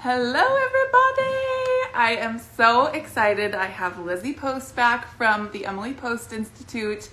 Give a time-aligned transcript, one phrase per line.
[0.00, 1.92] Hello, everybody!
[1.92, 3.52] I am so excited.
[3.52, 7.10] I have Lizzie Post back from the Emily Post Institute.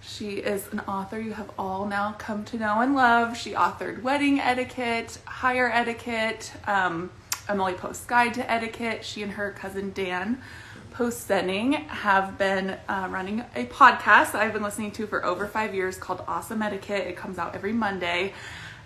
[0.00, 3.36] She is an author you have all now come to know and love.
[3.36, 7.12] She authored Wedding Etiquette, Higher Etiquette, um,
[7.48, 9.04] Emily Post Guide to Etiquette.
[9.04, 10.42] She and her cousin Dan
[10.90, 15.46] Post Senning have been uh, running a podcast that I've been listening to for over
[15.46, 17.06] five years called Awesome Etiquette.
[17.06, 18.32] It comes out every Monday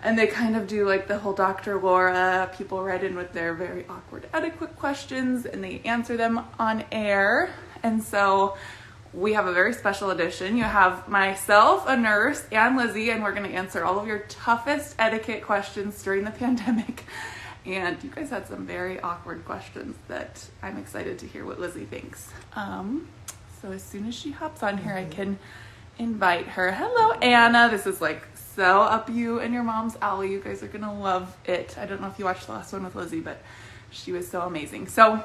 [0.03, 1.79] and they kind of do like the whole Dr.
[1.79, 2.49] Laura.
[2.57, 7.53] People write in with their very awkward etiquette questions and they answer them on air.
[7.83, 8.57] And so
[9.13, 10.57] we have a very special edition.
[10.57, 14.19] You have myself, a nurse, and Lizzie, and we're going to answer all of your
[14.19, 17.03] toughest etiquette questions during the pandemic.
[17.65, 21.85] And you guys had some very awkward questions that I'm excited to hear what Lizzie
[21.85, 22.29] thinks.
[22.55, 23.07] Um,
[23.61, 25.37] so as soon as she hops on here, I can
[25.99, 26.71] invite her.
[26.71, 27.69] Hello, Anna.
[27.69, 30.31] This is like so up you and your mom's alley.
[30.31, 31.77] You guys are gonna love it.
[31.77, 33.41] I don't know if you watched the last one with Lizzie, but
[33.91, 34.87] she was so amazing.
[34.87, 35.23] So,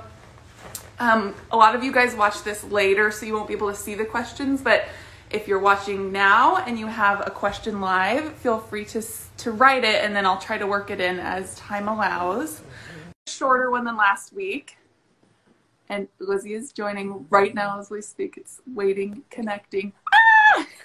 [0.99, 3.77] um, a lot of you guys watch this later, so you won't be able to
[3.77, 4.63] see the questions.
[4.63, 4.87] But
[5.31, 9.03] if you're watching now and you have a question live, feel free to
[9.39, 12.63] to write it, and then I'll try to work it in as time allows.
[13.27, 14.79] Shorter one than last week.
[15.89, 18.37] And Lizzie is joining right now as we speak.
[18.37, 19.93] It's waiting, connecting.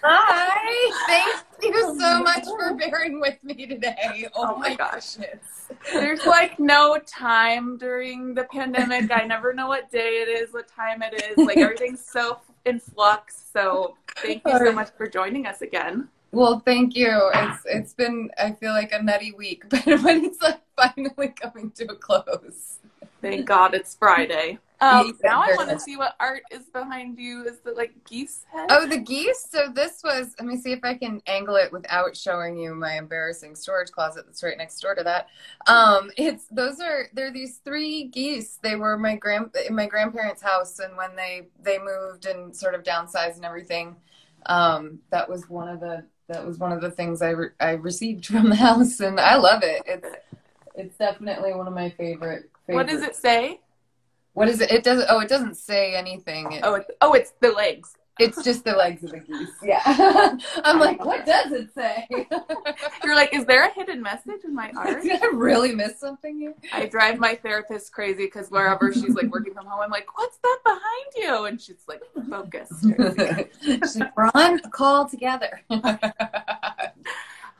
[0.04, 0.92] Hi.
[1.08, 4.28] Thank you oh so much for bearing with me today.
[4.36, 5.18] Oh, oh my, my gosh.
[5.94, 9.12] There's like no time during the pandemic.
[9.12, 11.38] I never know what day it is, what time it is.
[11.38, 13.50] Like everything's so in flux.
[13.54, 16.10] So thank you so much for joining us again.
[16.32, 17.30] Well, thank you.
[17.34, 21.72] It's it's been I feel like a nutty week, but but it's like finally coming
[21.72, 22.80] to a close.
[23.22, 24.58] Thank God it's Friday.
[24.82, 27.44] Um, now I want to see what art is behind you.
[27.44, 28.66] Is it like geese head?
[28.72, 29.48] Oh, the geese.
[29.50, 30.34] So this was.
[30.40, 34.26] Let me see if I can angle it without showing you my embarrassing storage closet
[34.26, 35.28] that's right next door to that.
[35.68, 38.58] Um, it's those are they're these three geese.
[38.64, 42.74] They were my grand in my grandparents' house, and when they they moved and sort
[42.74, 43.96] of downsized and everything,
[44.48, 47.72] um, that was one of the that was one of the things I re- I
[47.72, 49.84] received from the house, and I love it.
[49.86, 50.08] It's
[50.74, 52.50] it's definitely one of my favorite.
[52.66, 52.76] favorite.
[52.76, 53.60] What does it say?
[54.42, 54.72] What is it?
[54.72, 55.06] It doesn't.
[55.08, 56.52] Oh, it doesn't say anything.
[56.52, 57.94] It, oh, it's, oh, it's the legs.
[58.18, 59.50] It's just the legs of the geese.
[59.62, 59.84] Yeah.
[60.64, 62.08] I'm like, what does it say?
[63.04, 65.04] You're like, is there a hidden message in my art?
[65.04, 66.56] Did I really miss something here?
[66.74, 70.38] I drive my therapist crazy because wherever she's like working from home, I'm like, what's
[70.38, 71.46] that behind you?
[71.46, 72.84] And she's like, focused.
[73.62, 75.62] she's like, we're on a call together.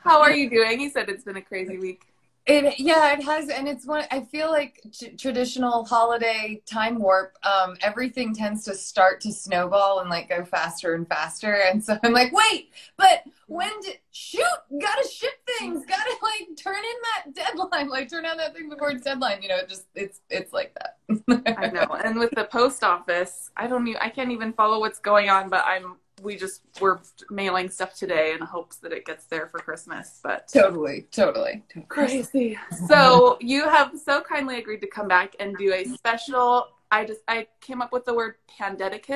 [0.00, 0.80] How are you doing?
[0.80, 2.08] You said it's been a crazy week.
[2.44, 4.04] It yeah, it has, and it's one.
[4.10, 7.36] I feel like t- traditional holiday time warp.
[7.44, 11.96] Um, everything tends to start to snowball and like go faster and faster, and so
[12.02, 14.42] I'm like, wait, but when did shoot?
[14.80, 15.84] Gotta ship things.
[15.86, 17.88] Gotta like turn in that deadline.
[17.88, 19.40] Like turn on that thing before its deadline.
[19.40, 21.54] You know, it just it's it's like that.
[21.56, 25.30] I know, and with the post office, I don't I can't even follow what's going
[25.30, 27.00] on, but I'm we just were
[27.30, 30.20] mailing stuff today in hopes that it gets there for Christmas.
[30.22, 31.86] But totally, totally, totally.
[31.88, 32.58] crazy.
[32.88, 36.68] So you have so kindly agreed to come back and do a special.
[36.90, 39.06] I just I came up with the word pandemic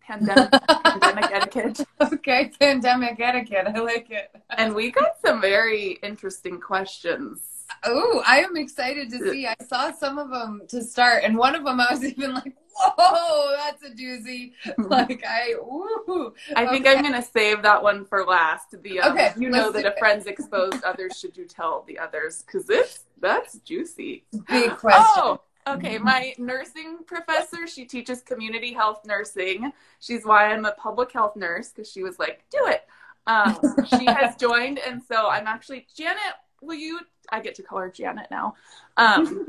[0.00, 0.50] pandemic
[0.84, 1.80] pandemic etiquette.
[2.00, 3.66] Okay, pandemic etiquette.
[3.66, 4.30] I like it.
[4.56, 7.40] And we got some very interesting questions.
[7.84, 9.46] Oh, I am excited to see.
[9.46, 12.54] I saw some of them to start, and one of them I was even like,
[12.78, 16.34] "Whoa, that's a doozy!" like I, ooh.
[16.56, 16.96] I think okay.
[16.96, 18.82] I'm gonna save that one for last.
[18.82, 21.18] The um, okay, you know that a friend's exposed others.
[21.18, 22.42] Should you tell the others?
[22.42, 24.24] Because this that's juicy.
[24.48, 25.04] Big question.
[25.16, 29.70] Oh, Okay, my nursing professor, she teaches community health nursing.
[30.00, 32.86] She's why I'm a public health nurse because she was like, do it.
[33.26, 33.58] Um,
[33.98, 36.18] she has joined, and so I'm actually Janet.
[36.62, 37.00] Will you
[37.30, 38.54] I get to call her Janet now.
[38.96, 39.46] Um,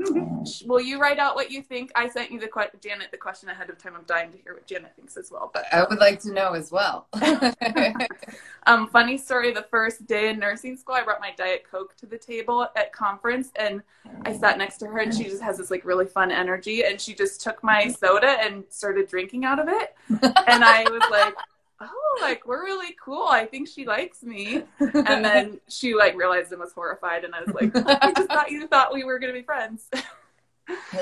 [0.66, 1.90] will you write out what you think?
[1.94, 3.94] I sent you the que- Janet the question ahead of time.
[3.96, 5.50] I'm dying to hear what Janet thinks as well.
[5.52, 7.08] But I would like to know as well.
[8.66, 12.06] um, funny story: the first day in nursing school, I brought my diet coke to
[12.06, 13.82] the table at conference, and
[14.24, 17.00] I sat next to her, and she just has this like really fun energy, and
[17.00, 21.34] she just took my soda and started drinking out of it, and I was like
[21.80, 23.26] oh, like we're really cool.
[23.26, 24.64] I think she likes me.
[24.78, 28.50] And then she like realized and was horrified, and I was like, I just thought
[28.50, 29.88] you thought we were gonna be friends.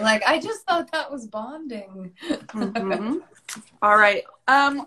[0.00, 2.12] Like, I just thought that was bonding.
[2.26, 3.18] Mm-hmm.
[3.82, 4.24] All right.
[4.46, 4.86] Um,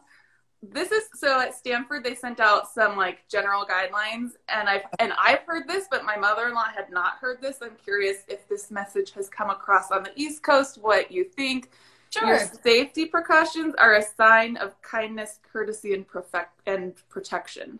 [0.63, 5.11] this is so at Stanford they sent out some like general guidelines, and I've and
[5.13, 7.57] I've heard this, but my mother-in-law had not heard this.
[7.61, 10.77] I'm curious if this message has come across on the East Coast.
[10.79, 11.71] What you think?
[12.11, 12.27] Sure.
[12.27, 17.79] Your safety precautions are a sign of kindness, courtesy, and perfect and protection.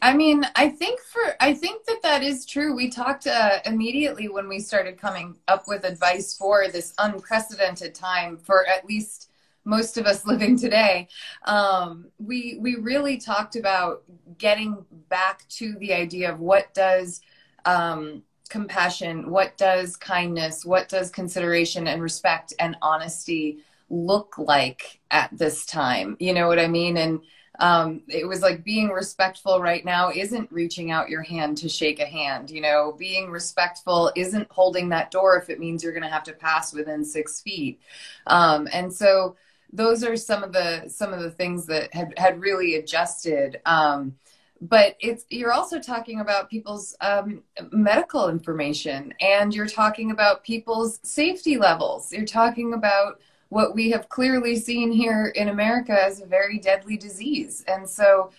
[0.00, 2.74] I mean, I think for I think that that is true.
[2.74, 8.38] We talked uh, immediately when we started coming up with advice for this unprecedented time
[8.38, 9.30] for at least
[9.64, 11.08] most of us living today.
[11.44, 14.04] Um, we we really talked about
[14.38, 17.20] getting back to the idea of what does
[17.64, 18.22] um,
[18.52, 23.58] compassion, what does kindness, what does consideration and respect and honesty
[23.88, 26.18] look like at this time?
[26.20, 26.98] You know what I mean?
[26.98, 27.20] And
[27.60, 31.98] um, it was like being respectful right now isn't reaching out your hand to shake
[31.98, 32.50] a hand.
[32.50, 36.24] You know, being respectful isn't holding that door if it means you're going to have
[36.24, 37.80] to pass within six feet.
[38.26, 39.36] Um, and so
[39.72, 43.60] those are some of the some of the things that had had really adjusted.
[43.64, 44.16] Um,
[44.62, 47.42] but it's you're also talking about people's um,
[47.72, 53.20] medical information and you're talking about people's safety levels you're talking about
[53.52, 57.62] what we have clearly seen here in America as a very deadly disease.
[57.68, 58.30] And so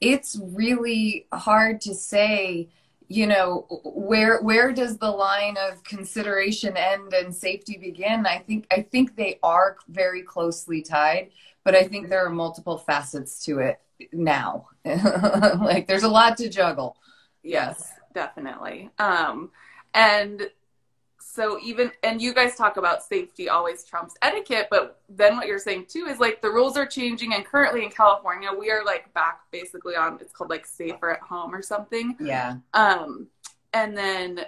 [0.00, 2.70] it's really hard to say,
[3.06, 8.24] you know, where where does the line of consideration end and safety begin?
[8.24, 11.32] I think I think they are very closely tied,
[11.64, 13.78] but I think there are multiple facets to it
[14.12, 14.68] now.
[14.84, 16.96] like there's a lot to juggle.
[17.42, 18.90] Yes, definitely.
[18.98, 19.50] Um
[19.94, 20.50] and
[21.32, 25.58] so even and you guys talk about safety always trumps etiquette but then what you're
[25.58, 29.12] saying too is like the rules are changing and currently in california we are like
[29.14, 33.26] back basically on it's called like safer at home or something yeah um
[33.72, 34.40] and then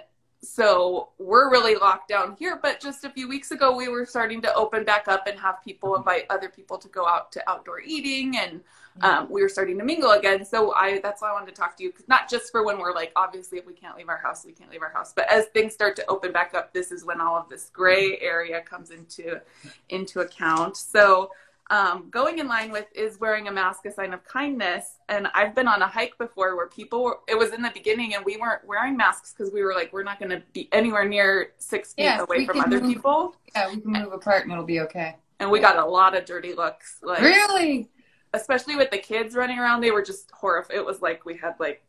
[0.45, 4.41] so we're really locked down here but just a few weeks ago we were starting
[4.41, 7.79] to open back up and have people invite other people to go out to outdoor
[7.81, 8.61] eating and
[9.01, 10.45] um, we were starting to mingle again.
[10.45, 12.79] So I that's why I wanted to talk to you because not just for when
[12.79, 15.29] we're like obviously if we can't leave our house, we can't leave our house, but
[15.29, 18.61] as things start to open back up, this is when all of this gray area
[18.61, 19.41] comes into
[19.89, 20.77] into account.
[20.77, 21.31] So
[21.69, 24.97] um, going in line with is wearing a mask a sign of kindness.
[25.09, 28.15] And i've been on a hike before where people were, it was in the beginning
[28.15, 31.07] and we weren't wearing masks because we were like we're not going to be anywhere
[31.07, 33.35] near six feet yes, away from other move, people.
[33.55, 35.15] Yeah we can move apart and it'll be okay.
[35.39, 37.89] And we got a lot of dirty looks like really?
[38.33, 40.75] Especially with the kids running around, they were just horrified.
[40.75, 41.83] It was like we had like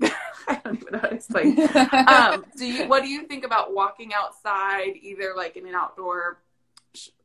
[0.48, 1.60] I don't even know how to explain.
[2.08, 6.40] um, do you what do you think about walking outside, either like in an outdoor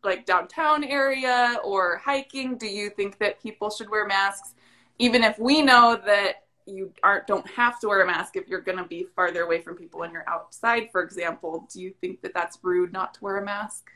[0.04, 2.58] like downtown area or hiking?
[2.58, 4.54] Do you think that people should wear masks,
[5.00, 8.62] even if we know that you aren't don't have to wear a mask if you're
[8.62, 11.68] going to be farther away from people when you're outside, for example?
[11.72, 13.90] Do you think that that's rude not to wear a mask?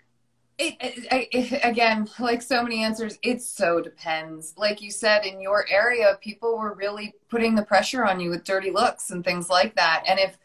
[0.57, 4.54] It, it, it, again, like so many answers, it so depends.
[4.57, 8.44] Like you said, in your area, people were really putting the pressure on you with
[8.44, 10.04] dirty looks and things like that.
[10.06, 10.38] And if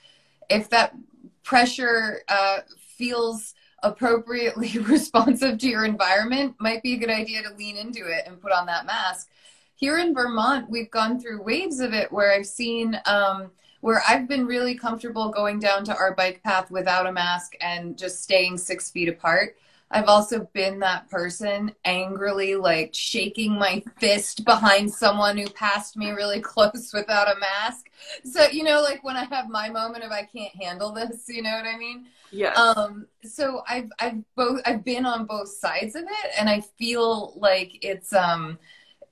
[0.49, 0.95] if that
[1.43, 7.77] pressure uh, feels appropriately responsive to your environment, might be a good idea to lean
[7.77, 9.31] into it and put on that mask.
[9.77, 13.01] Here in Vermont, we've gone through waves of it where I've seen.
[13.07, 13.51] Um,
[13.85, 17.99] where I've been really comfortable going down to our bike path without a mask and
[17.99, 19.57] just staying six feet apart.
[19.95, 26.11] I've also been that person angrily like shaking my fist behind someone who passed me
[26.11, 27.87] really close without a mask.
[28.25, 31.43] So, you know, like when I have my moment of I can't handle this, you
[31.43, 32.07] know what I mean?
[32.33, 32.55] Yeah.
[32.55, 37.39] Um so I've I've both I've been on both sides of it and I feel
[37.39, 38.59] like it's um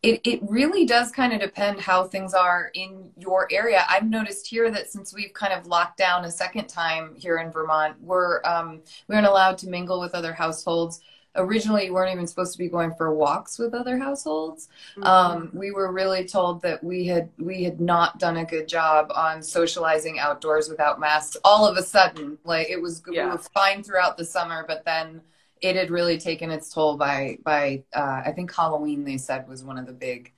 [0.02, 3.84] it, it really does kind of depend how things are in your area.
[3.88, 7.52] I've noticed here that since we've kind of locked down a second time here in
[7.52, 11.00] Vermont, we're um, we aren't allowed to mingle with other households.
[11.36, 14.68] Originally, you weren't even supposed to be going for walks with other households.
[14.96, 15.04] Mm-hmm.
[15.04, 19.12] Um, we were really told that we had we had not done a good job
[19.14, 21.36] on socializing outdoors without masks.
[21.44, 23.26] All of a sudden, like it was yeah.
[23.26, 25.22] we were fine throughout the summer, but then
[25.62, 29.64] it had really taken its toll by by uh, I think Halloween they said was
[29.64, 30.32] one of the big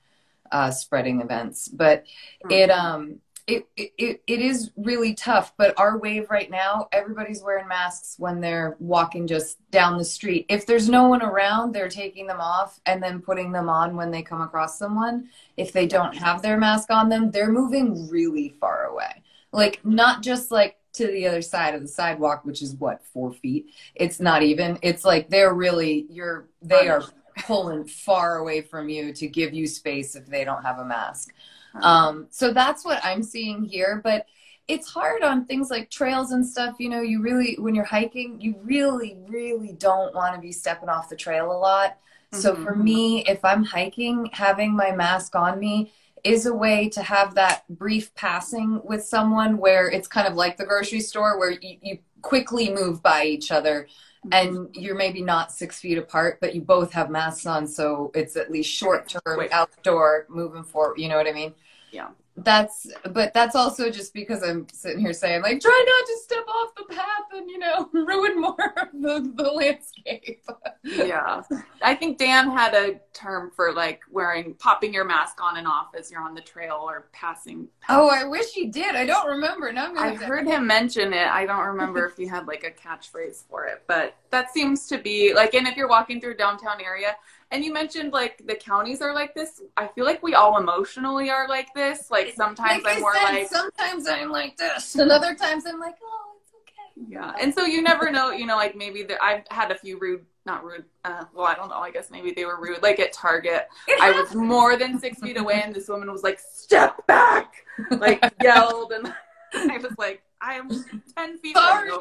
[0.51, 2.05] uh, spreading events, but
[2.45, 2.51] mm-hmm.
[2.51, 5.53] it um it, it it is really tough.
[5.57, 10.45] But our wave right now, everybody's wearing masks when they're walking just down the street.
[10.49, 14.09] If there's no one around, they're taking them off and then putting them on when
[14.09, 15.29] they come across someone.
[15.57, 19.21] If they don't have their mask on them, they're moving really far away.
[19.51, 23.31] Like not just like to the other side of the sidewalk, which is what four
[23.33, 23.71] feet.
[23.95, 24.79] It's not even.
[24.81, 27.03] It's like they're really you're they are
[27.39, 31.33] pulling far away from you to give you space if they don't have a mask.
[31.81, 34.25] Um, so that's what I'm seeing here, but
[34.67, 36.75] it's hard on things like trails and stuff.
[36.79, 40.89] You know, you really when you're hiking, you really really don't want to be stepping
[40.89, 41.97] off the trail a lot.
[42.31, 42.63] So mm-hmm.
[42.63, 45.93] for me, if I'm hiking, having my mask on me
[46.25, 50.57] is a way to have that brief passing with someone where it's kind of like
[50.57, 53.87] the grocery store where you, you quickly move by each other
[54.25, 54.29] mm-hmm.
[54.33, 58.35] and you're maybe not six feet apart, but you both have masks on, so it's
[58.35, 60.97] at least short term outdoor moving forward.
[60.97, 61.53] You know what I mean?
[61.91, 62.09] Yeah.
[62.37, 66.45] That's but that's also just because I'm sitting here saying like try not to step
[66.47, 70.43] off the path and you know ruin more of the, the landscape.
[70.83, 71.43] yeah.
[71.81, 75.95] I think Dan had a term for like wearing popping your mask on and off
[75.97, 77.69] as you're on the trail or passing.
[77.87, 78.95] Oh, I wish he did.
[78.95, 79.71] I don't remember.
[79.71, 81.27] Now i have heard him mention it.
[81.27, 84.97] I don't remember if he had like a catchphrase for it, but that seems to
[84.97, 87.15] be like and if you're walking through downtown area,
[87.55, 89.61] and you mentioned like the counties are like this.
[89.77, 92.11] I feel like we all emotionally are like this.
[92.11, 95.79] Like sometimes like I'm more said, like sometimes I'm like this, and other times I'm
[95.79, 97.07] like, oh, it's okay.
[97.07, 98.31] Yeah, and so you never know.
[98.31, 100.83] You know, like maybe the, I've had a few rude, not rude.
[101.05, 101.77] Uh, well, I don't know.
[101.77, 102.83] I guess maybe they were rude.
[102.83, 103.69] Like at Target,
[104.01, 107.53] I was more than six feet away, and this woman was like, "Step back!"
[107.89, 109.13] Like yelled, and
[109.53, 110.69] I was like, "I am
[111.15, 111.91] ten feet." Sorry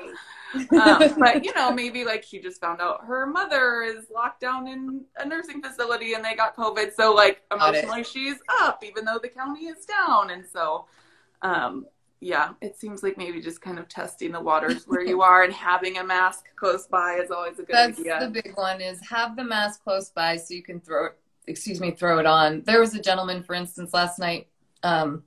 [0.54, 4.66] um, but you know, maybe like she just found out her mother is locked down
[4.68, 6.94] in a nursing facility and they got COVID.
[6.94, 10.30] So like emotionally, she's up even though the county is down.
[10.30, 10.86] And so,
[11.42, 11.86] um,
[12.20, 15.52] yeah, it seems like maybe just kind of testing the waters where you are and
[15.52, 18.20] having a mask close by is always a good That's idea.
[18.20, 21.80] the big one is have the mask close by so you can throw it, excuse
[21.80, 22.62] me, throw it on.
[22.64, 24.48] There was a gentleman, for instance, last night.
[24.82, 25.24] Um,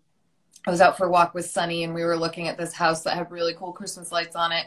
[0.67, 3.03] I was out for a walk with Sunny and we were looking at this house
[3.03, 4.65] that had really cool Christmas lights on it.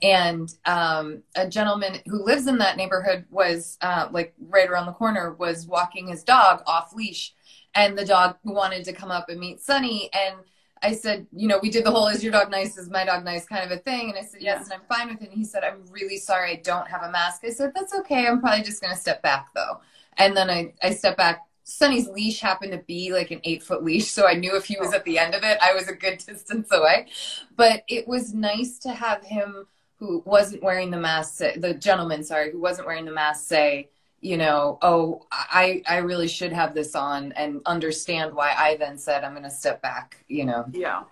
[0.00, 4.92] And um, a gentleman who lives in that neighborhood was uh, like right around the
[4.92, 7.34] corner was walking his dog off leash.
[7.74, 10.08] And the dog wanted to come up and meet sunny.
[10.14, 10.36] And
[10.84, 12.78] i said you know we did the whole is your dog nice?
[12.78, 13.44] Is my dog nice?
[13.44, 14.08] kind of a thing.
[14.08, 14.62] And i said yes yeah.
[14.64, 15.28] and i'm fine with it.
[15.28, 17.42] And he said i'm really sorry i don't have a mask.
[17.44, 19.80] I said that's okay i'm probably just going to step back though.
[20.16, 23.84] And then i i stepped back Sunny's leash happened to be like an eight foot
[23.84, 25.94] leash, so I knew if he was at the end of it, I was a
[25.94, 27.06] good distance away.
[27.56, 29.66] But it was nice to have him
[29.96, 33.88] who wasn't wearing the mask, say, the gentleman, sorry, who wasn't wearing the mask say,
[34.20, 38.98] you know, oh, I, I really should have this on and understand why I then
[38.98, 40.64] said I'm going to step back, you know.
[40.72, 41.04] Yeah.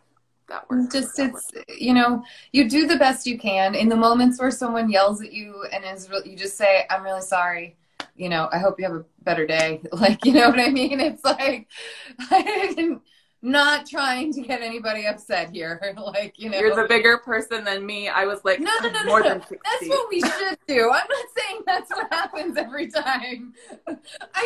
[0.49, 0.92] That works.
[0.92, 1.80] Just that it's works.
[1.80, 5.33] you know you do the best you can in the moments where someone yells at
[5.33, 7.76] you and is re- you just say I'm really sorry
[8.17, 9.83] you know I hope you have a better day.
[9.93, 11.00] Like you know what I mean?
[11.00, 11.69] It's like
[12.31, 13.02] I didn't
[13.42, 15.80] not trying to get anybody upset here.
[15.97, 16.59] like, you know.
[16.59, 18.09] You're the bigger person than me.
[18.09, 19.30] I was like, no, no, no, more no.
[19.30, 19.59] than 60.
[19.64, 20.90] That's what we should do.
[20.90, 23.54] I'm not saying that's what happens every time.
[23.87, 23.94] I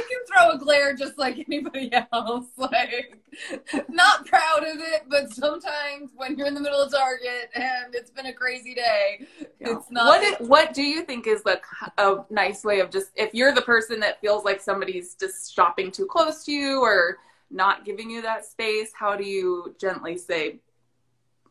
[0.08, 2.46] can throw a glare just like anybody else.
[2.56, 3.20] Like,
[3.88, 8.10] not proud of it, but sometimes when you're in the middle of Target and it's
[8.10, 9.26] been a crazy day,
[9.60, 9.76] yeah.
[9.76, 10.06] it's not.
[10.06, 11.62] What, is, what do you think is like
[11.98, 15.90] a nice way of just, if you're the person that feels like somebody's just shopping
[15.90, 17.18] too close to you or,
[17.50, 20.60] not giving you that space, how do you gently say,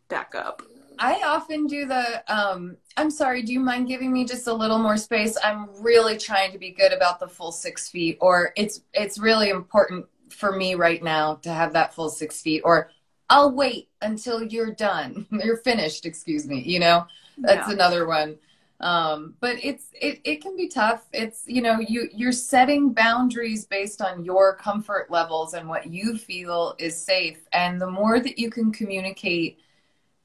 [0.09, 0.61] back up?
[0.99, 4.77] I often do the, um, I'm sorry, do you mind giving me just a little
[4.77, 5.35] more space?
[5.43, 9.49] I'm really trying to be good about the full six feet, or it's, it's really
[9.49, 12.91] important for me right now to have that full six feet, or
[13.29, 15.25] I'll wait until you're done.
[15.43, 16.61] you're finished, excuse me.
[16.61, 17.07] You know,
[17.37, 17.73] that's yeah.
[17.73, 18.37] another one
[18.83, 21.07] um, but it's it, it can be tough.
[21.13, 26.17] It's you know you you're setting boundaries based on your comfort levels and what you
[26.17, 27.47] feel is safe.
[27.53, 29.59] And the more that you can communicate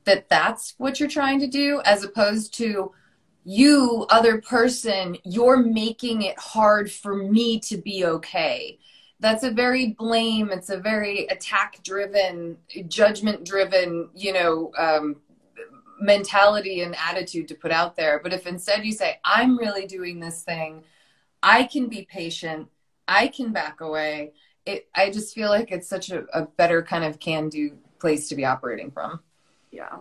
[0.05, 2.93] that that's what you're trying to do as opposed to
[3.45, 8.77] you other person you're making it hard for me to be okay.
[9.21, 12.57] That's a very blame it's a very attack driven
[12.89, 15.17] judgment driven you know um,
[16.01, 18.21] mentality and attitude to put out there.
[18.23, 20.83] But if instead you say, I'm really doing this thing,
[21.43, 22.69] I can be patient,
[23.07, 24.33] I can back away,
[24.67, 28.29] it, I just feel like it's such a, a better kind of can do place
[28.29, 29.21] to be operating from.
[29.71, 29.99] Yeah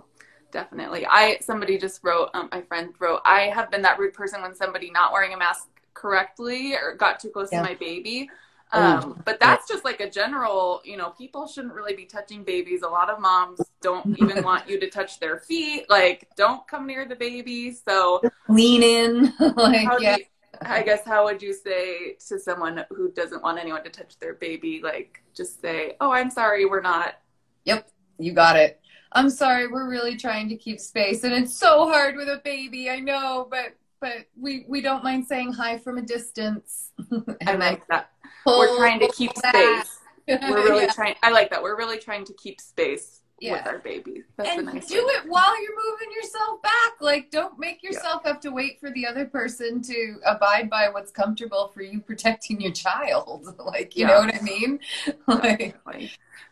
[0.52, 4.42] definitely i somebody just wrote um, my friend wrote i have been that rude person
[4.42, 7.62] when somebody not wearing a mask correctly or got too close yeah.
[7.62, 8.30] to my baby
[8.72, 12.82] um, but that's just like a general, you know, people shouldn't really be touching babies.
[12.82, 15.90] A lot of moms don't even want you to touch their feet.
[15.90, 17.72] Like, don't come near the baby.
[17.72, 19.34] So lean in.
[19.56, 20.18] like, yeah.
[20.18, 20.26] You,
[20.62, 24.34] I guess how would you say to someone who doesn't want anyone to touch their
[24.34, 24.82] baby?
[24.84, 27.16] Like, just say, "Oh, I'm sorry, we're not."
[27.66, 28.80] Yep, you got it.
[29.12, 32.90] I'm sorry, we're really trying to keep space, and it's so hard with a baby.
[32.90, 36.92] I know, but but we we don't mind saying hi from a distance.
[37.46, 38.12] I like that
[38.48, 40.00] we're trying to keep space.
[40.28, 40.94] We're really yeah.
[40.94, 41.16] trying.
[41.24, 41.62] I like that.
[41.62, 43.54] We're really trying to keep space yeah.
[43.54, 44.24] with our baby.
[44.38, 47.02] That's and nice do it while you're moving yourself back.
[47.02, 48.32] Like, don't make yourself yeah.
[48.32, 52.62] have to wait for the other person to abide by what's comfortable for you protecting
[52.62, 53.56] your child.
[53.66, 54.80] like, you know what I mean?
[55.28, 55.76] like,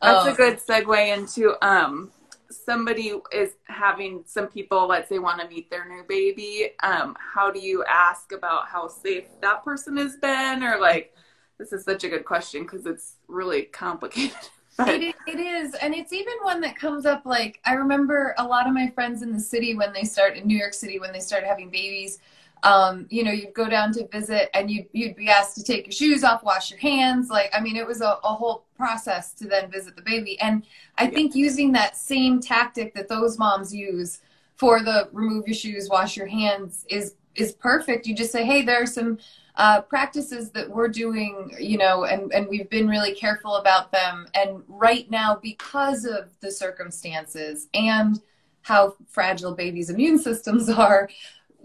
[0.02, 2.12] that's um, a good segue into um
[2.50, 7.50] somebody is having some people let's say want to meet their new baby um how
[7.50, 11.16] do you ask about how safe that person has been or like
[11.58, 14.36] this is such a good question because it's really complicated.
[14.78, 17.26] It, it is, and it's even one that comes up.
[17.26, 20.46] Like I remember a lot of my friends in the city when they start in
[20.46, 22.20] New York City when they start having babies.
[22.66, 25.86] Um, you know, you'd go down to visit, and you'd you'd be asked to take
[25.88, 27.30] your shoes off, wash your hands.
[27.30, 30.40] Like I mean, it was a, a whole process to then visit the baby.
[30.42, 30.66] And
[30.98, 31.12] I Yeah.
[31.12, 34.22] think using that same tactic that those moms use
[34.56, 38.08] for the remove your shoes, wash your hands is is perfect.
[38.08, 39.20] You just say, hey, there are some
[39.56, 44.28] uh, practices that we're doing, you know, and, and we've been really careful about them.
[44.36, 48.22] And right now, because of the circumstances and
[48.64, 51.10] how fragile babies' immune systems are,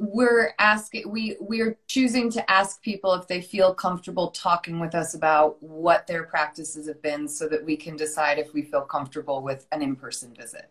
[0.01, 5.13] we're asking we we're choosing to ask people if they feel comfortable talking with us
[5.13, 9.43] about what their practices have been so that we can decide if we feel comfortable
[9.43, 10.71] with an in-person visit.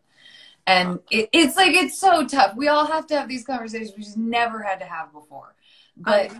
[0.65, 2.55] And it, it's like it's so tough.
[2.55, 5.53] We all have to have these conversations we just never had to have before.
[5.95, 6.31] But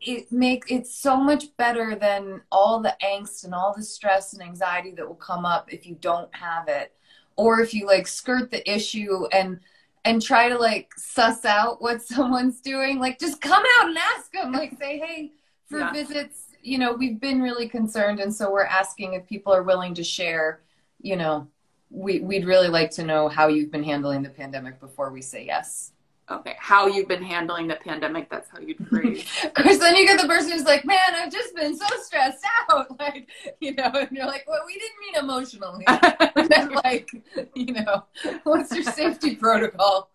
[0.00, 4.42] it make it's so much better than all the angst and all the stress and
[4.42, 6.94] anxiety that will come up if you don't have it
[7.36, 9.60] or if you like skirt the issue and
[10.04, 12.98] and try to like suss out what someone's doing.
[12.98, 15.32] Like just come out and ask them like say hey
[15.66, 15.92] for Yeah.
[15.92, 19.94] visits you know we've been really concerned and so we're asking if people are willing
[19.94, 20.60] to share
[21.00, 21.48] you know.
[21.92, 25.44] We, we'd really like to know how you've been handling the pandemic before we say
[25.44, 25.90] yes
[26.30, 28.30] Okay, how you've been handling the pandemic?
[28.30, 29.26] That's how you'd phrase.
[29.44, 32.44] Of course, then you get the person who's like, "Man, I've just been so stressed
[32.70, 33.28] out," like
[33.60, 35.84] you know, and you're like, "Well, we didn't mean emotionally."
[36.36, 37.10] We meant like,
[37.54, 38.04] you know,
[38.44, 40.10] what's your safety protocol?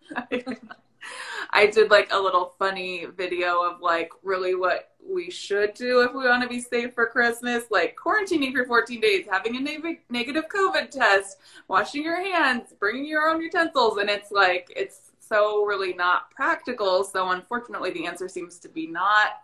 [1.50, 6.12] I did like a little funny video of like really what we should do if
[6.12, 10.00] we want to be safe for Christmas, like quarantining for 14 days, having a neg-
[10.10, 15.64] negative COVID test, washing your hands, bringing your own utensils, and it's like it's so
[15.64, 17.04] really not practical.
[17.04, 19.42] So unfortunately, the answer seems to be not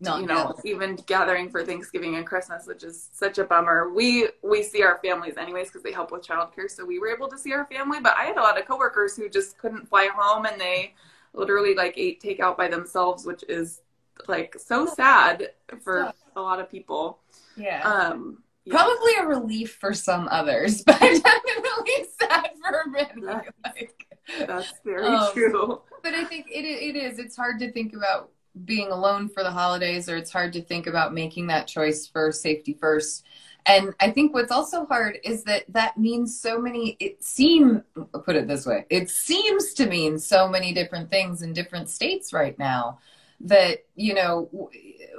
[0.00, 4.28] Not you know even gathering for thanksgiving and christmas which is such a bummer we
[4.42, 7.36] we see our families anyways because they help with childcare so we were able to
[7.36, 10.46] see our family but i had a lot of coworkers who just couldn't fly home
[10.46, 10.94] and they
[11.34, 13.80] literally like ate takeout by themselves which is
[14.28, 17.18] like so sad for a lot of people
[17.56, 17.82] yeah.
[17.82, 18.74] um yeah.
[18.74, 23.22] Probably a relief for some others, but definitely sad for many.
[23.22, 23.97] Like,
[24.46, 27.18] that's very Um, true but I think it it is.
[27.18, 28.30] It's hard to think about
[28.64, 32.32] being alone for the holidays, or it's hard to think about making that choice for
[32.32, 33.24] safety first.
[33.66, 36.96] And I think what's also hard is that that means so many.
[37.00, 37.82] It seem
[38.14, 41.88] I'll put it this way: it seems to mean so many different things in different
[41.88, 42.98] states right now.
[43.40, 44.70] That you know, w-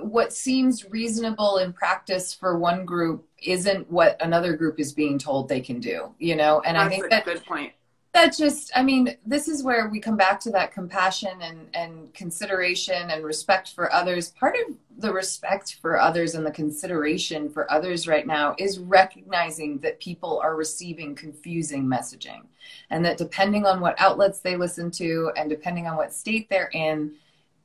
[0.02, 5.48] what seems reasonable in practice for one group isn't what another group is being told
[5.48, 6.14] they can do.
[6.18, 7.74] You know, and I think that's think a that good point
[8.20, 12.14] that just i mean this is where we come back to that compassion and and
[12.14, 14.30] consideration and respect for others.
[14.32, 19.78] Part of the respect for others and the consideration for others right now is recognizing
[19.80, 22.42] that people are receiving confusing messaging
[22.90, 26.72] and that depending on what outlets they listen to and depending on what state they're
[26.74, 27.16] in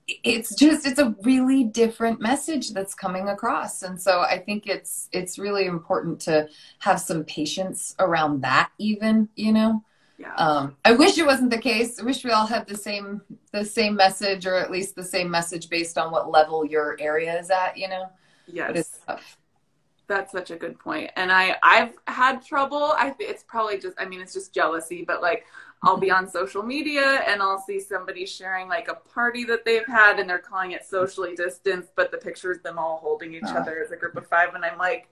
[0.06, 3.82] it's just it's a really different message that's coming across.
[3.82, 9.28] And so i think it's it's really important to have some patience around that even
[9.34, 9.82] you know
[10.18, 12.00] yeah um, I wish it wasn't the case.
[12.00, 13.20] I wish we all had the same
[13.52, 17.38] the same message, or at least the same message based on what level your area
[17.38, 17.76] is at.
[17.76, 18.04] You know,
[18.46, 19.38] yes but it's tough.
[20.06, 21.10] That's such a good point.
[21.16, 22.94] And I I've had trouble.
[22.98, 25.46] I think it's probably just I mean it's just jealousy, but like
[25.82, 29.86] I'll be on social media and I'll see somebody sharing like a party that they've
[29.86, 33.42] had and they're calling it socially distanced, but the picture is them all holding each
[33.48, 33.56] Oh.
[33.56, 35.08] other as a group of five and I'm like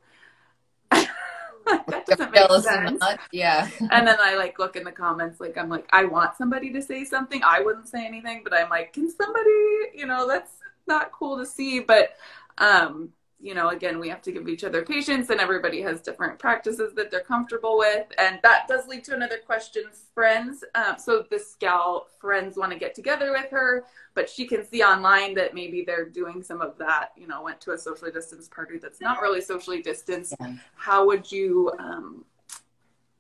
[1.89, 3.01] that doesn't make sense.
[3.01, 3.69] not, yeah.
[3.91, 6.83] And then I like look in the comments, like I'm like, I want somebody to
[6.83, 7.43] say something.
[7.45, 9.51] I wouldn't say anything, but I'm like, can somebody,
[9.95, 10.53] you know, that's
[10.87, 11.81] not cool to see.
[11.81, 12.17] But
[12.59, 13.11] um,
[13.43, 16.95] you know, again, we have to give each other patience and everybody has different practices
[16.95, 18.07] that they're comfortable with.
[18.17, 19.83] And that does lead to another question,
[20.15, 20.63] friends.
[20.77, 24.85] Um, so this gal friends want to get together with her, but she can see
[24.85, 28.53] online that maybe they're doing some of that, you know, went to a socially distanced
[28.53, 30.35] party that's not really socially distanced.
[30.39, 30.55] Yeah.
[30.77, 32.25] How would you, um,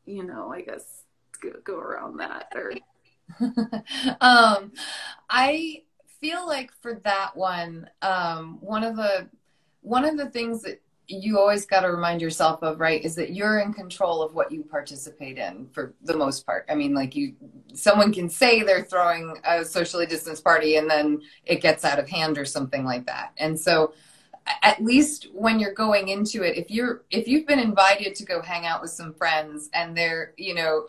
[0.07, 1.03] you know, I guess
[1.41, 2.75] go, go around that or
[4.21, 4.73] um,
[5.29, 5.83] I
[6.21, 9.29] feel like for that one, um, one of the
[9.83, 13.33] one of the things that you always got to remind yourself of, right, is that
[13.33, 16.64] you're in control of what you participate in for the most part.
[16.68, 17.35] I mean, like you,
[17.75, 22.09] someone can say they're throwing a socially distanced party and then it gets out of
[22.09, 23.33] hand or something like that.
[23.37, 23.92] And so,
[24.62, 28.42] at least when you're going into it, if you're if you've been invited to go
[28.42, 30.85] hang out with some friends and they're, you know,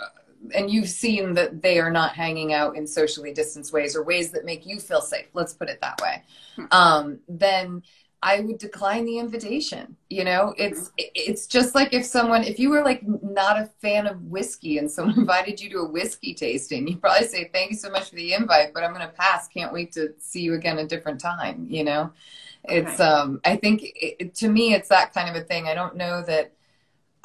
[0.56, 4.32] and you've seen that they are not hanging out in socially distanced ways or ways
[4.32, 6.22] that make you feel safe let's put it that way
[6.72, 7.82] um, then
[8.24, 9.98] I would decline the invitation.
[10.10, 14.08] You know, it's it's just like if someone if you were like not a fan
[14.08, 17.78] of whiskey and someone invited you to a whiskey tasting, you probably say thank you
[17.78, 19.50] so much for the invite, but I'm going to pass.
[19.50, 21.68] Can't wait to see you again a different time.
[21.70, 22.14] You know,
[22.66, 22.78] okay.
[22.78, 25.68] it's um I think it, to me it's that kind of a thing.
[25.68, 26.54] I don't know that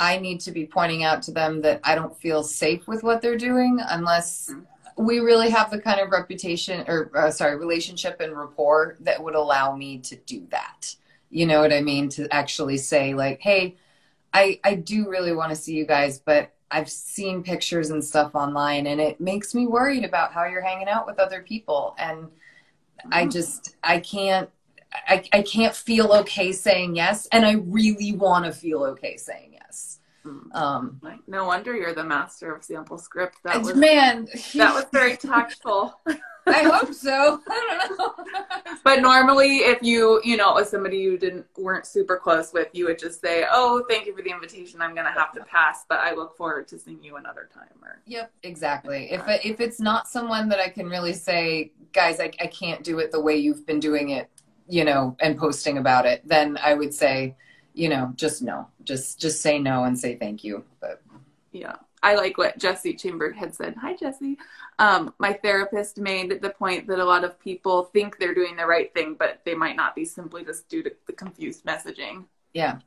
[0.01, 3.23] I need to be pointing out to them that I don't feel safe with what
[3.23, 4.51] they're doing unless.
[4.51, 4.63] Mm-hmm
[4.99, 9.35] we really have the kind of reputation or uh, sorry relationship and rapport that would
[9.35, 10.95] allow me to do that.
[11.31, 12.09] You know what i mean?
[12.11, 13.77] To actually say like hey
[14.35, 18.35] i i do really want to see you guys but i've seen pictures and stuff
[18.35, 21.95] online and it makes me worried about how you're hanging out with other people.
[21.99, 22.29] And
[23.13, 24.51] i just i can't
[25.07, 29.51] I, I can't feel okay saying yes and i really want to feel okay saying
[29.53, 29.58] yes
[30.53, 33.39] um, no wonder you're the master of sample script.
[33.45, 34.29] That was man.
[34.55, 35.99] that was very tactful.
[36.47, 37.41] I hope so.
[37.47, 38.25] I don't know.
[38.85, 42.87] but normally, if you you know with somebody you didn't weren't super close with, you
[42.87, 44.81] would just say, "Oh, thank you for the invitation.
[44.81, 48.01] I'm gonna have to pass, but I look forward to seeing you another time." Or
[48.07, 49.11] yep, exactly.
[49.11, 52.83] If it, if it's not someone that I can really say, guys, I I can't
[52.83, 54.31] do it the way you've been doing it,
[54.69, 57.37] you know, and posting about it, then I would say
[57.79, 60.65] you know, just no, just just say no and say thank you.
[60.81, 61.01] But
[61.53, 63.77] yeah, I like what Jesse Chamberg had said.
[63.81, 64.37] Hi, Jesse.
[64.81, 68.67] Um, my therapist made the point that a lot of people think they're doing the
[68.67, 72.25] right thing, but they might not be simply just due to the confused messaging.
[72.53, 72.79] Yeah,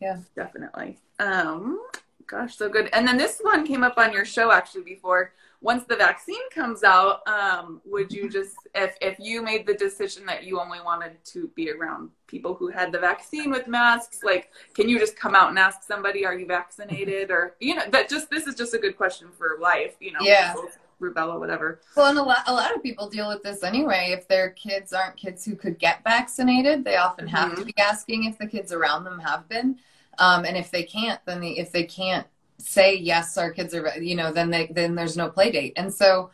[0.00, 0.98] yeah, definitely.
[1.18, 1.80] Um,
[2.28, 2.88] gosh, so good.
[2.92, 6.84] And then this one came up on your show actually before once the vaccine comes
[6.84, 11.12] out, um, would you just, if, if you made the decision that you only wanted
[11.24, 15.34] to be around people who had the vaccine with masks, like, can you just come
[15.34, 17.30] out and ask somebody, are you vaccinated?
[17.30, 20.20] Or, you know, that just, this is just a good question for life, you know?
[20.20, 20.54] Yeah.
[21.00, 21.80] Rubella, whatever.
[21.96, 24.14] Well, and a lot, a lot of people deal with this anyway.
[24.16, 27.60] If their kids aren't kids who could get vaccinated, they often have mm-hmm.
[27.60, 29.78] to be asking if the kids around them have been.
[30.18, 32.26] Um, and if they can't, then the, if they can't
[32.58, 35.72] say yes our kids are you know then they then there's no play date.
[35.76, 36.30] And so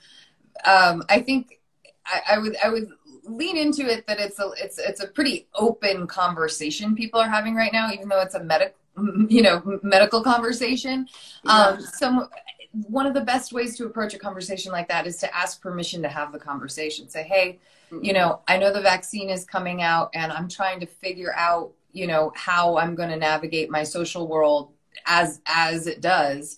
[0.65, 1.61] um, i think
[2.07, 2.89] I, I, would i would
[3.25, 7.55] lean into it that it's a it's it's a pretty open conversation people are having
[7.55, 8.79] right now even though it's a medical
[9.29, 11.09] you know medical conversation.
[11.45, 11.53] Yeah.
[11.53, 12.29] um some
[12.89, 16.03] one of the best ways to approach a conversation like that is to ask permission
[16.03, 17.09] to have the conversation.
[17.09, 17.59] Say hey
[18.03, 21.73] you know i know the vaccine is coming out and i'm trying to figure out
[21.93, 24.73] you know how i'm going to navigate my social world
[25.07, 26.57] as as it does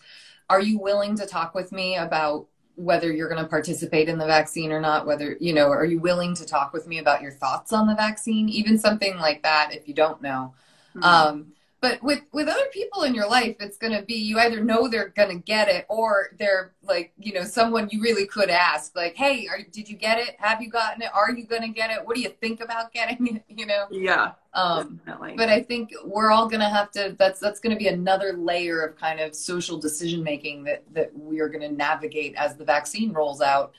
[0.49, 2.46] are you willing to talk with me about
[2.77, 5.07] whether you're going to participate in the vaccine or not?
[5.07, 7.94] Whether you know are you willing to talk with me about your thoughts on the
[7.94, 8.49] vaccine?
[8.49, 10.55] Even something like that if you don't know.
[10.94, 11.05] Mm-hmm.
[11.05, 14.62] um, but with with other people in your life it's going to be you either
[14.62, 18.51] know they're going to get it or they're like you know someone you really could
[18.51, 20.37] ask like hey are, did you get it?
[20.39, 21.11] Have you gotten it?
[21.15, 22.05] Are you going to get it?
[22.05, 23.43] What do you think about getting it?
[23.57, 23.87] You know?
[23.91, 24.33] Yeah.
[24.53, 25.35] Um definitely.
[25.37, 28.35] but i think we're all going to have to that's that's going to be another
[28.35, 32.57] layer of kind of social decision making that that we are going to navigate as
[32.57, 33.73] the vaccine rolls out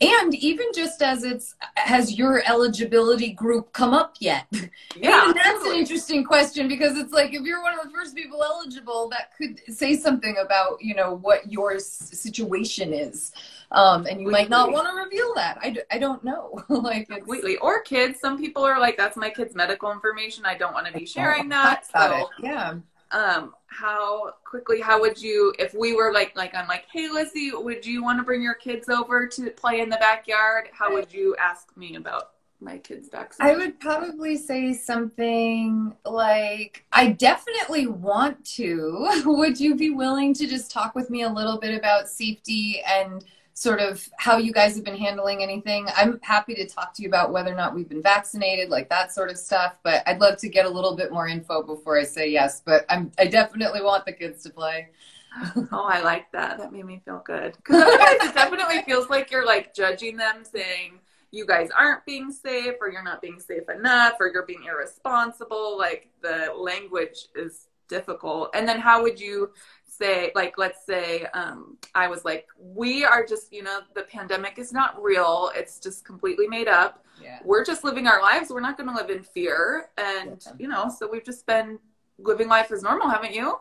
[0.00, 4.46] and even just as it's has your eligibility group come up yet?
[4.96, 5.76] Yeah and that's totally.
[5.76, 9.30] an interesting question because it's like if you're one of the first people eligible that
[9.38, 13.32] could say something about you know what your situation is.
[13.72, 14.32] Um, and you completely.
[14.32, 15.58] might not want to reveal that.
[15.62, 16.60] I, I don't know.
[16.68, 17.56] Like completely.
[17.58, 18.18] Or kids.
[18.18, 20.44] Some people are like that's my kid's medical information.
[20.44, 21.86] I don't want to be sharing that.
[21.86, 22.74] so yeah
[23.12, 27.50] um how quickly how would you if we were like like i'm like hey lizzie
[27.52, 31.12] would you want to bring your kids over to play in the backyard how would
[31.12, 33.54] you ask me about my kids vaccination?
[33.54, 40.46] i would probably say something like i definitely want to would you be willing to
[40.46, 43.24] just talk with me a little bit about safety and
[43.60, 45.86] sort of how you guys have been handling anything.
[45.94, 49.12] I'm happy to talk to you about whether or not we've been vaccinated, like that
[49.12, 49.74] sort of stuff.
[49.82, 52.62] But I'd love to get a little bit more info before I say yes.
[52.64, 54.88] But I'm I definitely want the kids to play.
[55.72, 56.56] oh, I like that.
[56.56, 57.54] That made me feel good.
[57.62, 60.98] Because it definitely feels like you're like judging them, saying
[61.30, 65.76] you guys aren't being safe, or you're not being safe enough, or you're being irresponsible.
[65.76, 68.50] Like the language is difficult.
[68.54, 69.50] And then how would you
[70.00, 74.58] say like let's say um, i was like we are just you know the pandemic
[74.58, 77.38] is not real it's just completely made up yeah.
[77.44, 80.52] we're just living our lives we're not going to live in fear and yeah.
[80.58, 81.78] you know so we've just been
[82.18, 83.56] living life as normal haven't you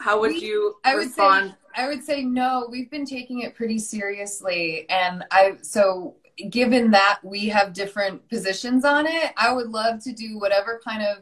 [0.00, 1.42] how would we, you I respond?
[1.44, 2.66] would say I would say no.
[2.70, 6.16] We've been taking it pretty seriously, and I so
[6.48, 11.02] given that we have different positions on it, I would love to do whatever kind
[11.02, 11.18] of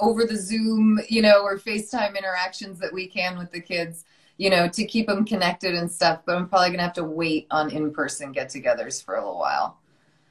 [0.00, 4.04] over the Zoom, you know, or FaceTime interactions that we can with the kids,
[4.36, 6.20] you know, to keep them connected and stuff.
[6.24, 9.78] But I'm probably gonna have to wait on in-person get togethers for a little while.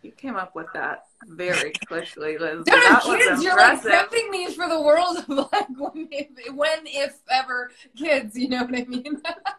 [0.02, 2.64] You came up with that very quickly, Liz.
[2.66, 6.80] Dude, that kids, you're like prepping me for the world of like when if, when,
[6.86, 8.38] if ever, kids.
[8.38, 9.22] You know what I mean?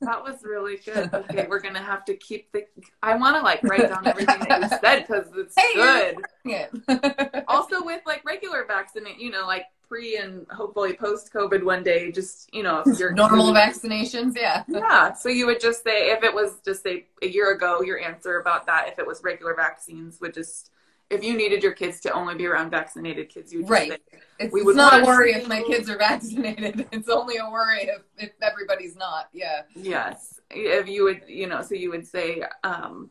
[0.00, 1.12] that was really good.
[1.12, 2.66] Okay, we're gonna have to keep the.
[3.02, 7.44] I want to like write down everything that you said because it's Hey, good.
[7.48, 12.10] Also with like regular vaccinate, you know, like pre and hopefully post COVID one day,
[12.10, 14.64] just you know, if you're Normal vaccinations, yeah.
[14.68, 17.98] Yeah, so you would just say if it was just say a year ago, your
[17.98, 20.70] answer about that, if it was regular vaccines, would just
[21.10, 23.92] if you needed your kids to only be around vaccinated kids, you would Right.
[23.92, 26.86] say, It's, We it's would not a worry if my kids are vaccinated.
[26.92, 29.28] It's only a worry if, if everybody's not.
[29.32, 29.62] Yeah.
[29.74, 30.40] yes.
[30.50, 33.10] If you would, you know, so you would say, um,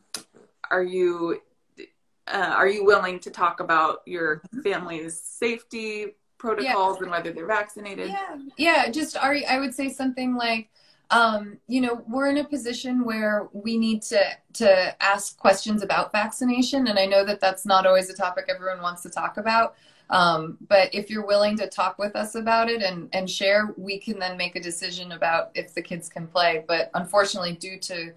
[0.70, 1.40] are you
[2.28, 8.08] uh, are you willing to talk about your family's safety protocols and whether they're vaccinated?
[8.08, 8.36] Yeah.
[8.56, 8.90] Yeah.
[8.90, 10.68] Just are I would say something like,
[11.10, 14.20] um, you know, we're in a position where we need to
[14.54, 18.82] to ask questions about vaccination, and I know that that's not always a topic everyone
[18.82, 19.76] wants to talk about.
[20.08, 23.98] Um, but if you're willing to talk with us about it and and share, we
[23.98, 26.64] can then make a decision about if the kids can play.
[26.66, 28.12] But unfortunately, due to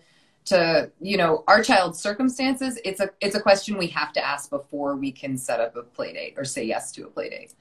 [0.46, 4.50] to you know our child's circumstances it's a it's a question we have to ask
[4.50, 7.54] before we can set up a play date or say yes to a play date.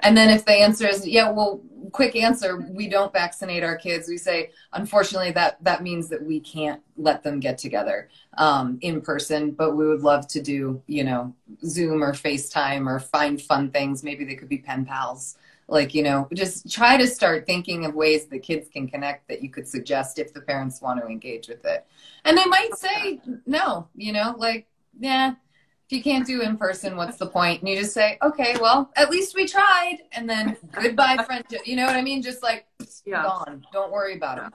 [0.00, 1.60] And then if the answer is yeah well
[1.92, 4.08] quick answer we don't vaccinate our kids.
[4.08, 9.00] We say unfortunately that that means that we can't let them get together um, in
[9.00, 13.70] person but we would love to do you know zoom or facetime or find fun
[13.70, 14.04] things.
[14.04, 15.36] Maybe they could be pen pals
[15.68, 19.42] like you know just try to start thinking of ways that kids can connect that
[19.42, 21.86] you could suggest if the parents want to engage with it.
[22.24, 24.66] And they might say no you know like
[24.98, 25.34] yeah
[25.88, 27.60] if you can't do in person what's the point?
[27.60, 29.98] and you just say okay well at least we tried.
[30.12, 31.66] And then goodbye friendship.
[31.66, 32.22] You know what i mean?
[32.22, 32.66] Just like
[33.04, 33.22] Yeah.
[33.22, 33.64] gone.
[33.72, 34.52] Don't worry about it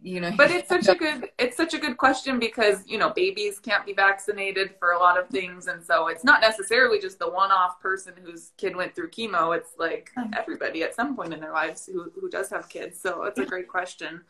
[0.00, 3.10] you know but it's such a good it's such a good question because you know
[3.10, 5.66] babies can't be vaccinated for a lot of things.
[5.66, 9.56] And so it's not necessarily just the one-off person whose kid went through chemo.
[9.56, 13.00] It's like everybody at some point in their lives who, who does have kids.
[13.00, 14.22] So it's a great question.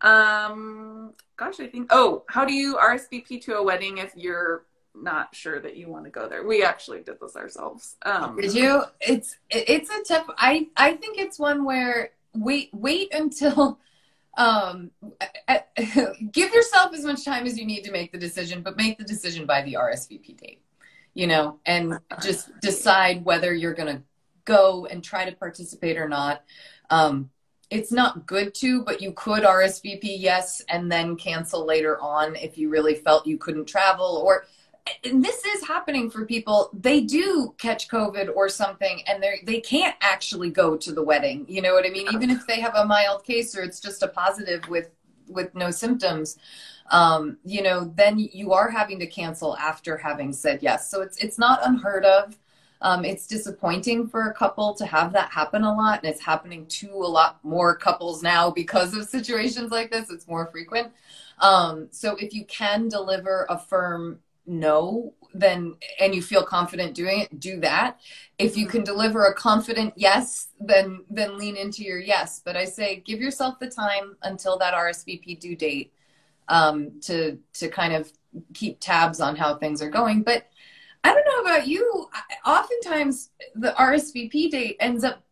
[0.00, 4.64] Um gosh i think oh how do you rsvp to a wedding if you're
[4.94, 6.46] not sure that you want to go there?
[6.46, 7.96] We actually did this ourselves.
[8.02, 8.82] Um Did you?
[9.00, 10.26] It's it's a tough.
[10.36, 13.78] I I think it's one where wait wait until
[14.36, 14.90] um
[16.32, 19.04] give yourself as much time as you need to make the decision, but make the
[19.04, 20.62] decision by the RSVP date.
[21.14, 24.02] You know, and just decide whether you're going to
[24.44, 26.42] go and try to participate or not.
[26.90, 27.30] Um,
[27.70, 32.58] it's not good to, but you could RSVP yes and then cancel later on if
[32.58, 34.46] you really felt you couldn't travel or
[35.04, 39.60] and this is happening for people they do catch covid or something and they they
[39.60, 42.06] can't actually go to the wedding you know what i mean?
[42.12, 44.90] Even if they have a mild case or it's just a positive with
[45.28, 46.36] with no symptoms
[46.90, 50.90] um you know then you are having to cancel after having said yes.
[50.90, 52.38] So it's it's not unheard of.
[52.82, 56.66] Um, it's disappointing for a couple to have that happen a lot and it's happening
[56.66, 60.10] to a lot more couples now because of situations like this.
[60.10, 60.92] It's more frequent.
[61.38, 67.20] Um, so if you can deliver a firm no then and you feel confident doing
[67.20, 67.98] it do that.
[68.38, 72.40] If you can deliver a confident yes then then lean into your yes.
[72.44, 75.92] But i say give yourself the time until that rsvp due date
[76.48, 78.12] um, to to kind of
[78.52, 80.22] keep tabs on how things are going.
[80.22, 80.46] But
[81.02, 82.08] i don't know about you.
[82.46, 85.22] Oftentimes the rsvp date ends up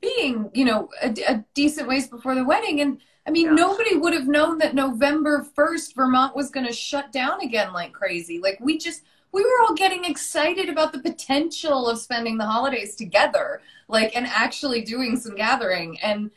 [0.00, 2.80] being you know a, a decent ways before the wedding.
[2.80, 3.54] And I mean, Yeah.
[3.54, 7.92] nobody would have known that November 1st, Vermont was going to shut down again like
[7.92, 8.38] crazy.
[8.40, 12.96] Like, we just, we were all getting excited about the potential of spending the holidays
[12.96, 16.30] together, like, and actually doing some gathering, and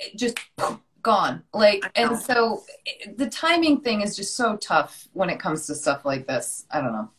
[0.00, 0.38] it just
[1.02, 1.42] gone.
[1.52, 2.64] Like, and so
[3.16, 6.66] the timing thing is just so tough when it comes to stuff like this.
[6.70, 7.10] I don't know.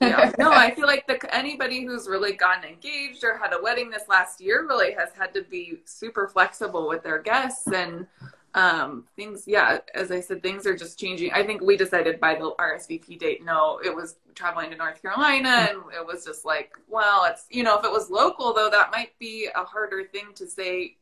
[0.00, 0.30] yeah.
[0.38, 4.04] No, I feel like the, anybody who's really gotten engaged or had a wedding this
[4.08, 8.06] last year really has had to be super flexible with their guests and
[8.54, 9.44] um, things.
[9.46, 11.32] Yeah, as I said, things are just changing.
[11.32, 15.68] I think we decided by the RSVP date, no, it was traveling to North Carolina,
[15.70, 18.90] and it was just like, well, it's you know, if it was local though, that
[18.92, 20.96] might be a harder thing to say.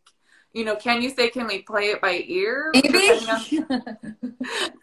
[0.55, 2.71] You know, can you say, can we play it by ear?
[2.75, 4.17] depending on-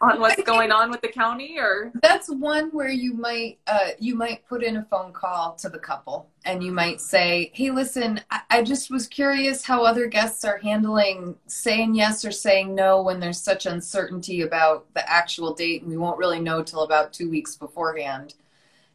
[0.00, 1.90] on what's going on with the county, or?
[2.02, 5.78] That's one where you might uh, you might put in a phone call to the
[5.78, 10.44] couple and you might say hey listen I, I just was curious how other guests
[10.44, 15.82] are handling saying yes or saying no when there's such uncertainty about the actual date
[15.82, 18.34] and we won't really know till about two weeks beforehand.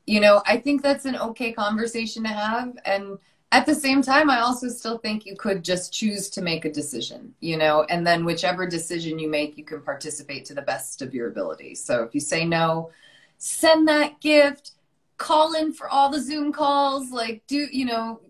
[0.05, 3.17] You know i think that's an okay conversation to have and
[3.51, 6.71] at the same time i also still think you could just choose to make a
[6.71, 11.01] decision you know and then whichever decision you make you can participate to the best
[11.01, 12.89] of your ability so if you say no
[13.41, 14.73] send that gift,
[15.17, 18.21] call in for all the Zoom calls, like do, you know,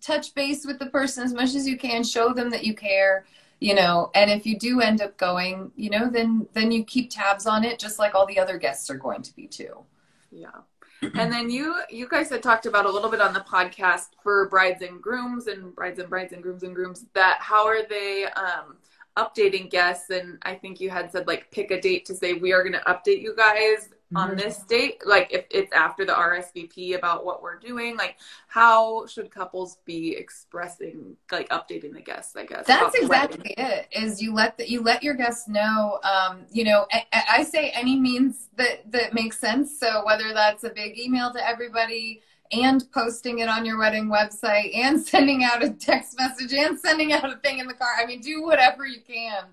[0.00, 3.26] touch base with the person as much as you can, show them that you care,
[3.58, 7.10] you know, and if you do end up going, you know, then then you keep
[7.10, 9.84] tabs on it just like all the other guests are going to be too.
[10.30, 10.62] Yeah.
[11.02, 14.48] And then you you guys had talked about a little bit on the podcast for
[14.48, 18.26] brides and grooms and brides and brides and grooms and grooms that how are they
[18.36, 18.76] um
[19.16, 22.52] updating guests and I think you had said like pick a date to say we
[22.52, 23.90] are going to update you guys.
[24.16, 28.16] On this date like if it's after the RSVP about what we're doing like
[28.48, 34.20] how should couples be expressing like updating the guests I guess That's exactly it is
[34.20, 37.98] you let the, you let your guests know um you know I, I say any
[37.98, 42.22] means that that makes sense so whether that's a big email to everybody
[42.52, 47.12] and posting it on your wedding website and sending out a text message and sending
[47.12, 47.88] out a thing in the car.
[47.98, 49.44] I mean, do whatever you can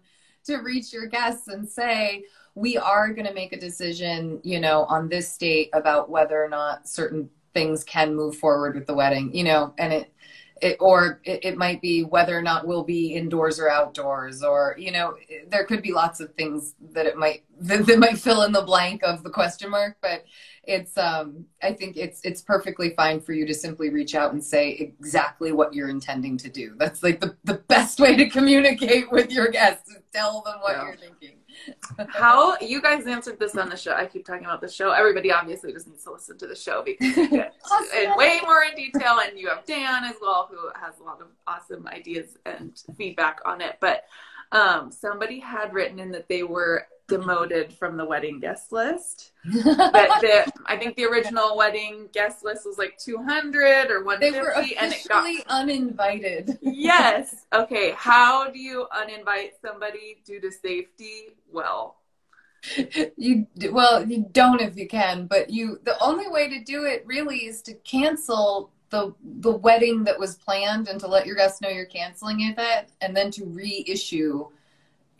[0.46, 2.26] to reach your guests and say,
[2.60, 6.50] we are going to make a decision, you know, on this date about whether or
[6.50, 10.14] not certain things can move forward with the wedding, you know, and it,
[10.62, 14.76] it or it, it might be whether or not we'll be indoors or outdoors, or,
[14.78, 15.16] you know,
[15.48, 18.62] there could be lots of things that it might, that, that might fill in the
[18.62, 20.26] blank of the question mark, but
[20.66, 24.44] it's um i think it's it's perfectly fine for you to simply reach out and
[24.44, 29.12] say exactly what you're intending to do that's like the, the best way to communicate
[29.12, 30.86] with your guests tell them what yeah.
[30.86, 31.39] you're thinking
[32.10, 35.32] how you guys answered this on the show i keep talking about the show everybody
[35.32, 38.18] obviously just needs to listen to the show because you get awesome.
[38.18, 41.28] way more in detail and you have dan as well who has a lot of
[41.48, 44.04] awesome ideas and feedback on it but
[44.52, 49.32] um, somebody had written in that they were demoted from the wedding guest list.
[49.46, 49.92] but
[50.22, 54.54] the, I think the original wedding guest list was like 200 or 150, they were
[54.80, 56.58] and it got uninvited.
[56.62, 57.36] yes.
[57.54, 57.92] Okay.
[57.98, 61.30] How do you uninvite somebody due to safety?
[61.52, 61.98] Well,
[63.18, 67.04] you well you don't if you can, but you the only way to do it
[67.06, 71.62] really is to cancel the the wedding that was planned and to let your guests
[71.62, 74.48] know you're canceling it that and then to reissue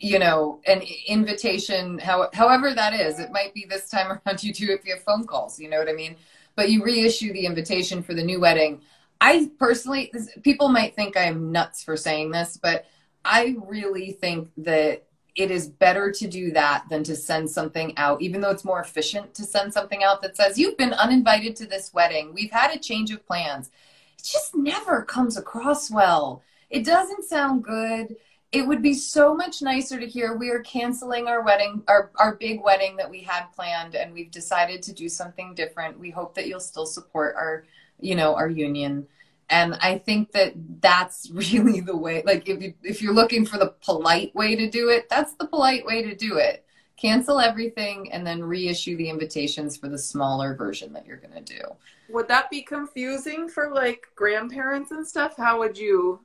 [0.00, 3.20] you know, an invitation, how, however that is.
[3.20, 5.78] It might be this time around you do if you have phone calls, you know
[5.78, 6.16] what I mean?
[6.56, 8.80] But you reissue the invitation for the new wedding.
[9.20, 10.10] I personally,
[10.42, 12.86] people might think I'm nuts for saying this, but
[13.24, 15.04] I really think that
[15.36, 18.80] it is better to do that than to send something out, even though it's more
[18.80, 22.32] efficient to send something out that says, You've been uninvited to this wedding.
[22.32, 23.70] We've had a change of plans.
[24.18, 26.42] It just never comes across well.
[26.70, 28.16] It doesn't sound good
[28.52, 32.34] it would be so much nicer to hear we are canceling our wedding our, our
[32.34, 35.98] big wedding that we had planned and we've decided to do something different.
[35.98, 37.64] We hope that you'll still support our
[38.00, 39.06] you know our union.
[39.50, 43.58] And i think that that's really the way like if you if you're looking for
[43.58, 46.64] the polite way to do it that's the polite way to do it.
[46.96, 51.54] Cancel everything and then reissue the invitations for the smaller version that you're going to
[51.54, 51.62] do.
[52.10, 55.34] Would that be confusing for like grandparents and stuff?
[55.34, 56.20] How would you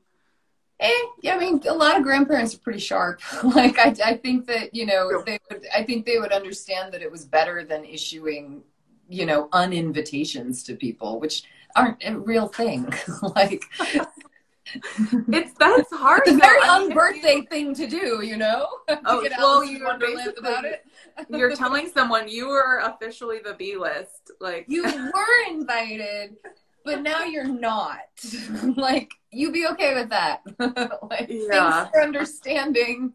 [0.79, 3.21] Eh, yeah, I mean, a lot of grandparents are pretty sharp.
[3.43, 5.65] like, I, I think that you know, they would.
[5.73, 8.63] I think they would understand that it was better than issuing,
[9.07, 11.43] you know, uninvitations to people, which
[11.75, 12.93] aren't a real thing.
[13.35, 13.63] like,
[15.29, 16.23] it's that's hard.
[16.25, 17.45] It's a very unbirthday you...
[17.45, 18.67] thing to do, you know.
[19.05, 20.85] Oh, to well, you Wonderland about it.
[21.29, 26.35] you're telling someone you were officially the B list, like you were invited,
[26.85, 27.97] but now you're not.
[28.77, 30.41] like, you be okay with that.
[31.09, 31.47] like, yeah.
[31.49, 33.13] thanks for understanding.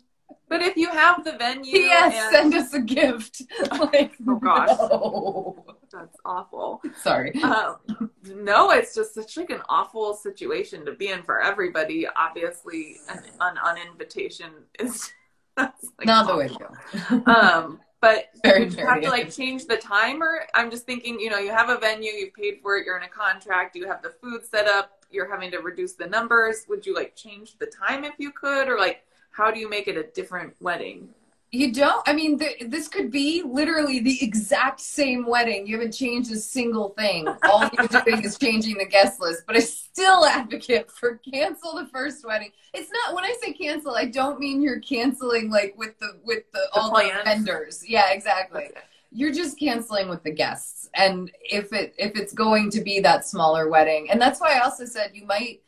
[0.49, 2.35] But if you have the venue, yes, and...
[2.35, 3.43] send us a gift.
[3.71, 5.65] like, oh gosh, no.
[5.93, 6.83] that's awful.
[7.01, 7.33] Sorry.
[7.41, 7.77] Um,
[8.25, 12.05] no, it's just such like an awful situation to be in for everybody.
[12.17, 15.13] Obviously, an, an uninvitation is
[15.57, 15.73] like
[16.05, 16.33] not awful.
[16.33, 17.33] the way to go.
[17.33, 20.47] um, but very, you have to like change the timer.
[20.55, 23.03] I'm just thinking, you know, you have a venue, you've paid for it, you're in
[23.05, 26.67] a contract, you have the food set up, you're having to reduce the numbers.
[26.69, 29.89] Would you like change the time if you could, or like how do you make
[29.89, 31.09] it a different wedding?
[31.53, 32.09] You don't.
[32.09, 35.67] I mean, th- this could be literally the exact same wedding.
[35.67, 37.27] You haven't changed a single thing.
[37.43, 39.43] All you're doing is changing the guest list.
[39.49, 42.53] But I still advocate for cancel the first wedding.
[42.73, 46.45] It's not when I say cancel, I don't mean you're canceling like with the with
[46.53, 47.15] the, the all plans.
[47.19, 47.85] the vendors.
[47.89, 48.71] Yeah, exactly.
[49.11, 50.89] You're just canceling with the guests.
[50.95, 54.61] And if it if it's going to be that smaller wedding, and that's why I
[54.61, 55.63] also said you might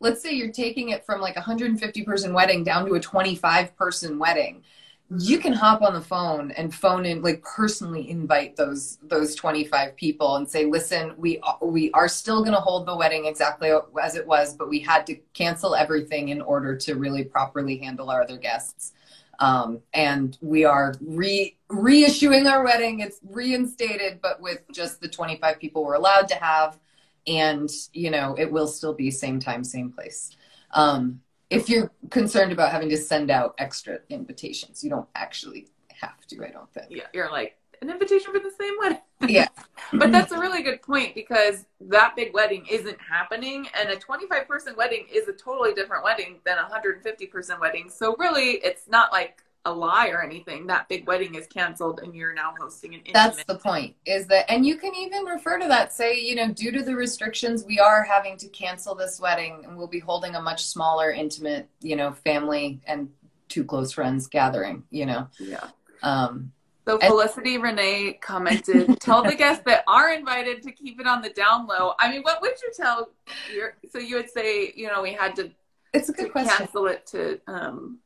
[0.00, 3.76] let's say you're taking it from like a 150 person wedding down to a 25
[3.76, 4.64] person wedding
[5.10, 9.96] you can hop on the phone and phone in like personally invite those those 25
[9.96, 13.70] people and say listen we we are still going to hold the wedding exactly
[14.02, 18.10] as it was but we had to cancel everything in order to really properly handle
[18.10, 18.92] our other guests
[19.40, 23.00] Um, and we are re reissuing our wedding.
[23.00, 26.78] It's reinstated, but with just the 25 people we're allowed to have.
[27.26, 30.30] And, you know, it will still be same time, same place.
[30.72, 36.26] Um, if you're concerned about having to send out extra invitations, you don't actually have
[36.28, 36.86] to, I don't think.
[36.90, 38.98] Yeah, you're like, an invitation for the same wedding.
[39.28, 39.48] Yeah.
[39.92, 44.48] but that's a really good point because that big wedding isn't happening and a 25
[44.48, 47.88] person wedding is a totally different wedding than a 150 person wedding.
[47.88, 50.66] So really it's not like a lie or anything.
[50.66, 53.14] That big wedding is canceled and you're now hosting an intimate.
[53.14, 53.96] That's the point.
[54.06, 56.94] Is that and you can even refer to that say, you know, due to the
[56.94, 61.10] restrictions we are having to cancel this wedding and we'll be holding a much smaller
[61.10, 63.10] intimate, you know, family and
[63.48, 65.28] two close friends gathering, you know.
[65.38, 65.68] Yeah.
[66.02, 66.52] Um
[66.86, 71.30] So Felicity Renee commented, "Tell the guests that are invited to keep it on the
[71.30, 73.10] down low." I mean, what would you tell
[73.52, 73.74] your?
[73.90, 75.50] So you would say, you know, we had to,
[75.92, 76.56] it's a good to question.
[76.56, 77.98] cancel it to um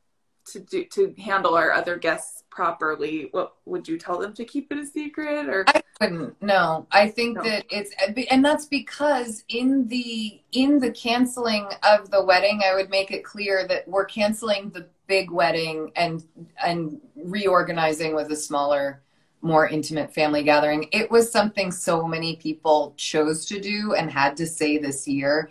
[0.45, 3.29] to do to handle our other guests properly.
[3.31, 5.65] What would you tell them to keep it a secret or?
[5.67, 6.41] I wouldn't.
[6.41, 7.43] No, I think No.
[7.43, 7.91] that it's,
[8.29, 13.23] and that's because in the in the canceling of the wedding, I would make it
[13.23, 16.23] clear that we're canceling the big wedding and
[16.63, 19.01] and reorganizing with a smaller,
[19.41, 20.87] more intimate family gathering.
[20.91, 25.49] It was something so many people chose to do and had to say this year.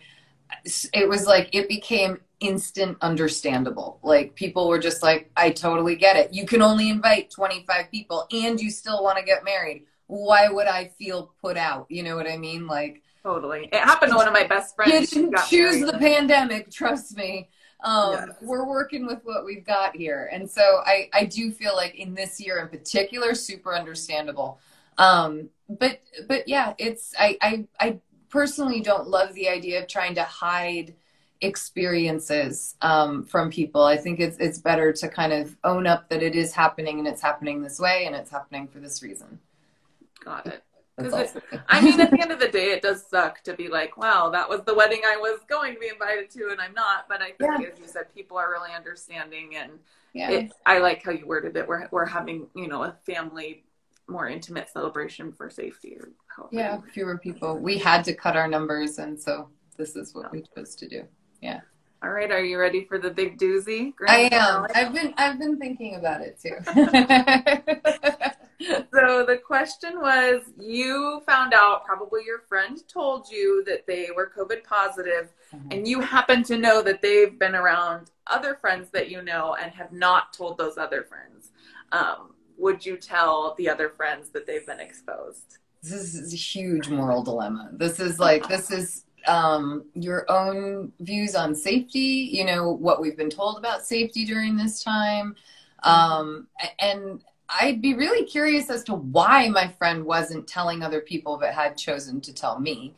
[0.92, 3.98] It was like it became instant understandable.
[4.02, 6.32] Like people were just like, I totally get it.
[6.34, 9.86] You can only invite 25 people and you still want to get married.
[10.06, 11.86] Why would I feel put out?
[11.88, 12.66] You know what I mean?
[12.66, 13.68] Like Totally.
[13.72, 15.12] It happened to one of my best friends.
[15.12, 15.94] you didn't choose married.
[15.94, 17.48] the pandemic, trust me.
[17.84, 18.28] Um, Yes.
[18.42, 20.28] We're working with what we've got here.
[20.32, 24.58] And so I, I do feel like in this year in particular, super understandable.
[24.98, 30.14] Um, but but yeah, it's I, I I personally don't love the idea of trying
[30.16, 30.94] to hide
[31.42, 33.82] experiences um, from people.
[33.82, 37.08] I think it's it's better to kind of own up that it is happening and
[37.08, 39.38] it's happening this way and it's happening for this reason.
[40.24, 40.62] Got it.
[40.98, 41.36] Is.
[41.68, 44.28] I mean, at the end of the day, it does suck to be like, wow,
[44.30, 47.06] that was the wedding I was going to be invited to, and I'm not.
[47.08, 47.68] But I think, Yeah.
[47.72, 49.72] as you said, people are really understanding, and
[50.12, 50.30] yeah.
[50.30, 51.66] it, I like how you worded it.
[51.66, 53.64] We're we're having, you know, a family,
[54.06, 56.54] more intimate celebration for safety, or however.
[56.54, 57.58] yeah, fewer people.
[57.58, 61.04] We had to cut our numbers, and so this is what we chose to do.
[62.02, 63.92] All right, are you ready for the big doozy?
[64.08, 64.66] I am.
[64.74, 65.14] I've been.
[65.16, 66.56] I've been thinking about it too.
[68.94, 74.30] So the question was you found out, probably your friend told you that they were
[74.36, 75.32] COVID positive,
[75.72, 79.72] and you happen to know that they've been around other friends that you know and
[79.72, 81.50] have not told those other friends.
[81.90, 85.58] Um, would you tell the other friends that they've been exposed?
[85.82, 87.70] this is a huge moral dilemma.
[87.72, 92.30] This is like this is um, your own views on safety.
[92.32, 95.36] You know what we've been told about safety during this time,
[95.82, 96.48] um,
[96.78, 101.52] and I'd be really curious as to why my friend wasn't telling other people but
[101.52, 102.94] had chosen to tell me.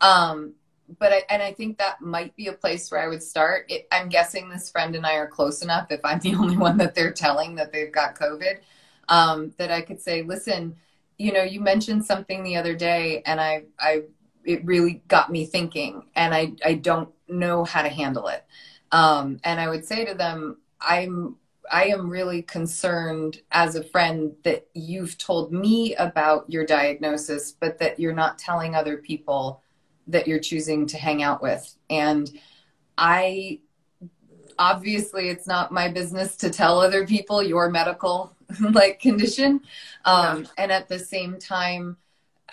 [0.00, 0.54] Um,
[0.98, 3.66] but I, and I think that might be a place where I would start.
[3.68, 5.90] It, I'm guessing this friend and I are close enough.
[5.90, 8.58] If I'm the only one that they're telling that they've got COVID,
[9.08, 10.76] um, that I could say, listen,
[11.18, 14.04] you know, you mentioned something the other day, and I, I,
[14.44, 18.44] it really got me thinking, and I, I don't know how to handle it.
[18.92, 21.36] Um, and I would say to them, I'm
[21.70, 27.78] I am really concerned as a friend that you've told me about your diagnosis, but
[27.78, 29.62] that you're not telling other people
[30.08, 31.76] that you're choosing to hang out with.
[31.88, 32.28] And
[32.98, 33.60] I
[34.58, 39.60] obviously it's not my business to tell other people your medical like condition.
[40.04, 41.96] Um, and at the same time,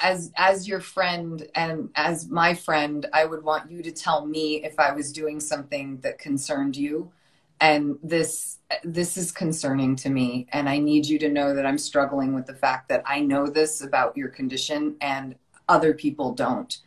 [0.01, 4.63] as as your friend and as my friend, I would want you to tell me
[4.63, 7.11] if I was doing something that concerned you.
[7.59, 10.47] And this this is concerning to me.
[10.51, 13.47] And i need you to know that i'm struggling with the fact that i know
[13.47, 15.35] this about your condition and
[15.69, 16.77] other people don't.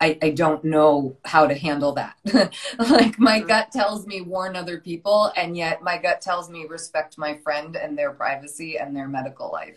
[0.00, 2.16] I, I don't know how to handle that.
[2.78, 3.48] Like my mm-hmm.
[3.48, 7.76] gut tells me warn other people and yet my gut tells me respect my friend
[7.76, 9.76] and their privacy and their medical life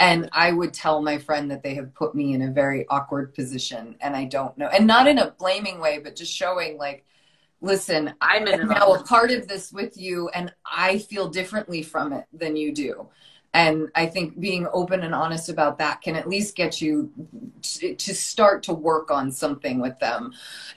[0.00, 3.34] and i would tell my friend that they have put me in a very awkward
[3.34, 7.04] position and i don't know and not in a blaming way but just showing like
[7.60, 12.12] listen I'm in now a part of this with you and I feel differently from
[12.12, 13.08] it than you do.
[13.54, 17.10] And I think being open and honest about that can at least get you
[17.62, 20.32] to, to start to work on something with them.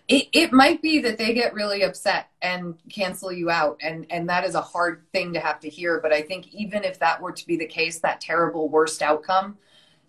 [0.08, 3.78] It, it might be that they get really upset and cancel you out.
[3.84, 6.00] And, and that is a hard thing to have to hear.
[6.00, 9.58] But I think even if that were to be the case, that terrible worst outcome,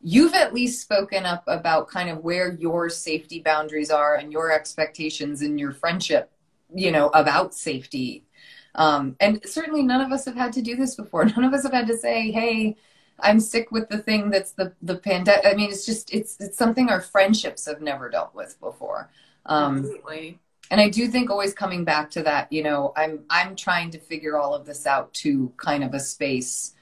[0.01, 4.53] you've at least spoken up about kind of where your safety boundaries are and your
[4.53, 6.33] expectations in your friendship
[6.75, 8.25] you know about safety
[8.75, 11.25] Um, and certainly none of us have had to do this before.
[11.37, 12.77] None of us have had to say, "Hey,
[13.21, 16.57] I'm sick with the thing that's the the pandemic." I mean, it's just it's it's
[16.57, 19.11] something our friendships have never dealt with before.
[19.47, 20.39] Um, Absolutely.
[20.71, 23.99] and I do think always coming back to that, you know, I'm I'm trying to
[23.99, 26.75] figure all of this out to kind of a space.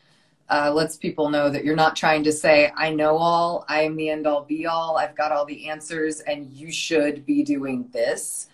[0.49, 3.95] Uh, lets people know that you're not trying to say, I know all, I am
[3.95, 7.89] the end all be all, I've got all the answers, and you should be doing
[7.93, 8.49] this.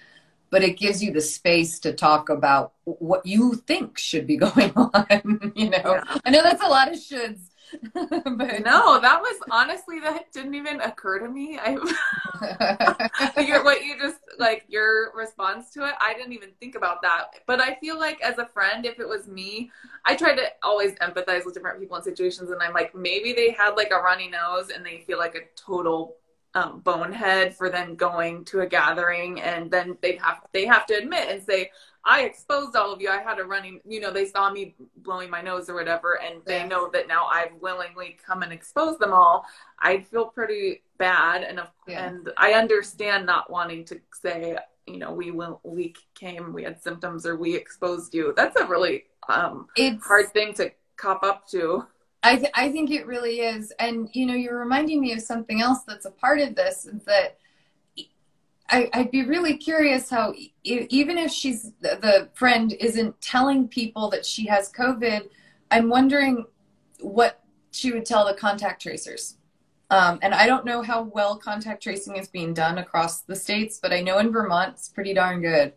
[0.50, 4.72] But it gives you the space to talk about what you think should be going
[4.76, 5.52] on.
[5.54, 6.18] you know, Yeah.
[6.24, 7.50] I know that's a lot of shoulds.
[7.94, 11.58] but No, that was honestly that didn't even occur to me.
[11.60, 11.76] I
[13.42, 17.26] your what you just like your response to it i didn't even think about that
[17.46, 19.70] but i feel like as a friend if it was me
[20.04, 23.50] i try to always empathize with different people in situations and i'm like maybe they
[23.52, 26.16] had like a runny nose and they feel like a total
[26.56, 30.94] um, bonehead for them going to a gathering and then they have they have to
[30.94, 31.70] admit and say
[32.04, 34.74] i exposed all of you i had a running you know they saw me
[35.06, 36.68] blowing my nose or whatever and they Yeah.
[36.72, 39.44] know that now i've willingly come and exposed them all
[39.80, 42.06] i'd feel pretty bad and of Yeah.
[42.06, 46.82] and I understand not wanting to say, you know, we will, we came, we had
[46.82, 48.32] symptoms, or we exposed you.
[48.34, 51.86] That's a really um, it's hard thing to cop up to.
[52.22, 53.72] I, th- I think it really is.
[53.78, 57.04] And, you know, you're reminding me of something else that's a part of this is
[57.04, 57.38] that
[58.68, 64.10] I, I'd be really curious how, even if she's the the friend isn't telling people
[64.10, 65.28] that she has COVID,
[65.70, 66.46] I'm wondering
[67.00, 69.36] what she would tell the contact tracers.
[69.90, 73.78] Um, and I don't know how well contact tracing is being done across the states,
[73.80, 75.72] but I know in Vermont it's pretty darn good.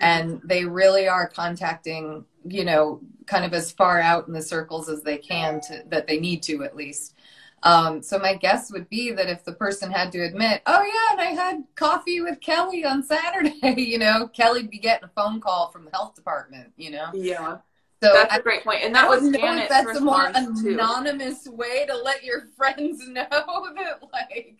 [0.00, 4.88] And they really are contacting, you know, kind of as far out in the circles
[4.88, 7.14] as they can to that they need to at least.
[7.64, 11.12] Um, so my guess would be that if the person had to admit, oh yeah,
[11.12, 15.40] and I had coffee with Kelly on Saturday, you know, Kelly'd be getting a phone
[15.40, 17.12] call from the health department, you know.
[17.12, 17.58] Yeah,
[18.02, 18.82] So that's I, a great point.
[18.82, 20.30] And I that was don't know Janet's that's a more
[20.60, 20.78] too.
[20.78, 24.58] anonymous way to let your friends know that like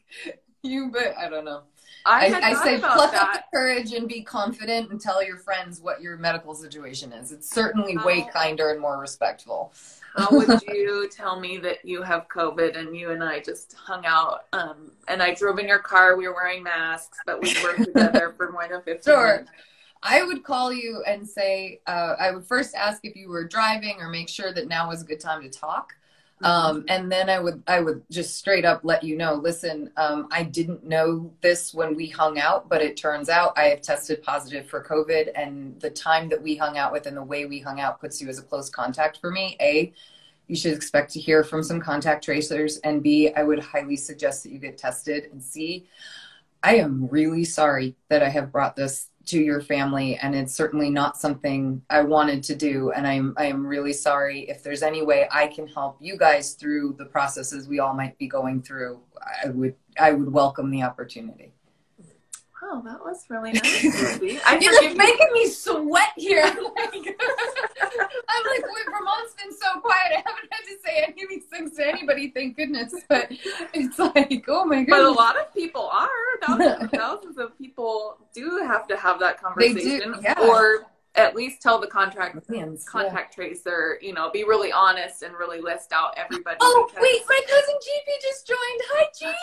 [0.62, 1.64] you but I don't know.
[2.04, 5.80] I, I, I say pluck up the courage and be confident and tell your friends
[5.80, 7.32] what your medical situation is.
[7.32, 9.72] It's certainly way kinder and more respectful.
[10.14, 14.04] How would you tell me that you have COVID and you and I just hung
[14.04, 14.44] out?
[14.52, 16.16] Um, and I drove in your car.
[16.16, 19.26] We were wearing masks, but we were together for more than 15 Sure.
[19.32, 19.50] minutes.
[20.02, 23.98] I would call you and say, uh, I would first ask if you were driving
[24.00, 25.94] or make sure that now was a good time to talk.
[26.42, 29.34] Um, and then I would I would just straight up let you know.
[29.34, 33.64] Listen, um, I didn't know this when we hung out, but it turns out I
[33.64, 37.22] have tested positive for COVID, and the time that we hung out with and the
[37.22, 39.56] way we hung out puts you as a close contact for me.
[39.60, 39.92] A,
[40.48, 44.42] you should expect to hear from some contact tracers, and B, I would highly suggest
[44.42, 45.28] that you get tested.
[45.32, 45.86] And C,
[46.62, 50.90] I am really sorry that I have brought this to your family and it's certainly
[50.90, 55.02] not something I wanted to do and I'm I am really sorry if there's any
[55.02, 59.00] way I can help you guys through the processes we all might be going through
[59.44, 61.52] I would I would welcome the opportunity.
[62.74, 64.42] Oh, that was really nice.
[64.46, 66.40] I You're like making me sweat here.
[66.42, 70.12] I'm like, I'm like, wait, Vermont's been so quiet.
[70.12, 72.94] I haven't had to say any of these things to anybody, thank goodness.
[73.10, 73.30] But
[73.74, 76.08] it's like, oh my god But a lot of people are.
[76.46, 80.40] Thousands, thousands of people do have to have that They do, conversation, yeah.
[80.40, 82.90] or at least tell the contract Millions, yeah.
[82.90, 83.98] contact tracer.
[84.00, 86.56] You know, be really honest and really list out everybody.
[86.60, 88.58] Oh because- wait, my cousin Jeepy just joined.
[88.92, 89.36] Hi Jeep.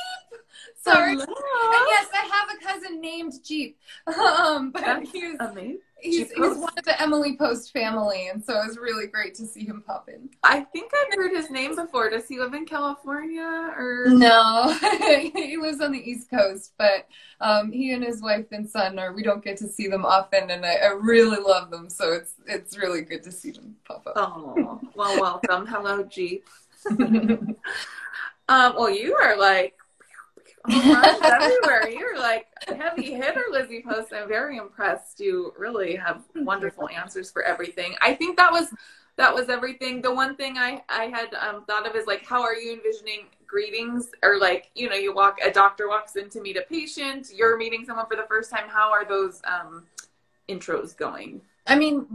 [0.82, 1.12] Sorry.
[1.14, 3.78] And yes, I have a cousin named Jeep.
[4.08, 5.80] Um, but That's amazing.
[6.02, 9.46] He's, he's one of the Emily Post family, and so it was really great to
[9.46, 10.30] see him pop in.
[10.44, 12.10] I think I've heard his name before.
[12.10, 14.06] Does he live in California or?
[14.10, 14.78] No,
[15.36, 17.08] he lives on the East Coast, but
[17.42, 19.14] um, he and his wife and son are.
[19.14, 21.90] We don't get to see them often, and I, I really love them.
[21.90, 24.14] So it's it's really good to see them pop up.
[24.16, 25.66] Oh, well, welcome.
[25.66, 26.48] Hello, Jeep.
[28.50, 29.76] Um, well, you are like
[30.68, 31.90] everywhere.
[31.90, 34.14] You're like heavy hitter, Lizzie Post.
[34.14, 35.20] I'm very impressed.
[35.20, 37.96] You really have wonderful answers for everything.
[38.02, 38.74] I think that was
[39.18, 40.02] that was everything.
[40.02, 43.28] The one thing I I had um, thought of is like, how are you envisioning
[43.48, 44.10] greetings?
[44.24, 47.30] Or like, you know, you walk a doctor walks in to meet a patient.
[47.34, 48.68] You're meeting someone for the first time.
[48.68, 49.86] How are those um,
[50.50, 52.08] intros going I mean,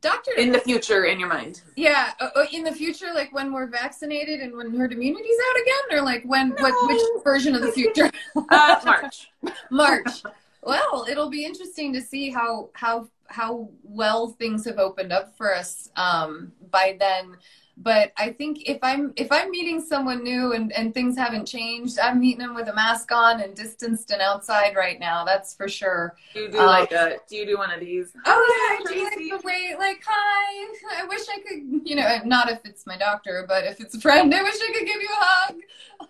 [0.00, 0.32] Doctor.
[0.32, 1.62] in the future in your mind?
[1.76, 5.60] Yeah, uh, uh, in the future, like when we're vaccinated and when herd immunity's out
[5.60, 8.10] again, or like when what which version of the future?
[8.50, 9.30] Uh, March.
[9.70, 10.22] March.
[10.62, 15.54] Well, it'll be interesting to see how how how well things have opened up for
[15.54, 17.36] us um, by then.
[17.78, 21.98] But I think if I'm if I'm meeting someone new and, and things haven't changed,
[21.98, 25.24] I'm meeting them with a mask on and distanced and outside right now.
[25.24, 26.16] That's for sure.
[26.32, 28.12] Do you do um, like a do you do one of these?
[28.24, 31.02] Oh yeah, do you like the way like hi.
[31.02, 34.00] I wish I could you know not if it's my doctor, but if it's a
[34.00, 35.56] friend, I wish I could give you a hug.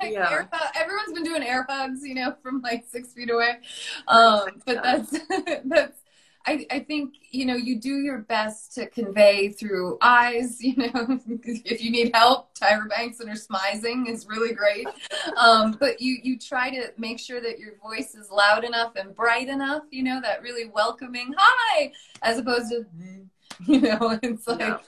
[0.01, 0.31] Like yeah.
[0.31, 3.59] air, everyone's been doing air hugs, you know, from like six feet away.
[4.07, 5.11] Um, but that's
[5.65, 6.01] that's
[6.47, 11.21] I, I think you know you do your best to convey through eyes you know
[11.27, 14.87] if you need help tyra banks and her smizing is really great
[15.37, 19.15] um, but you you try to make sure that your voice is loud enough and
[19.15, 21.93] bright enough you know that really welcoming hi
[22.23, 22.85] as opposed to
[23.67, 24.79] you know it's like yeah.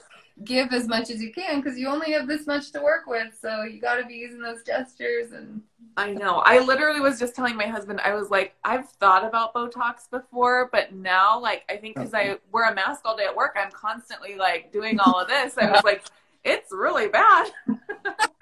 [0.43, 3.27] Give as much as you can because you only have this much to work with
[3.41, 5.61] so you got to be using those gestures and
[5.97, 6.37] I know.
[6.45, 10.69] I literally was just telling my husband, I was like, I've thought about Botox before,
[10.71, 13.71] but now, like, I think because I wear a mask all day at work, I'm
[13.71, 15.57] constantly like doing all of this.
[15.57, 16.05] I was like,
[16.45, 17.51] it's really bad.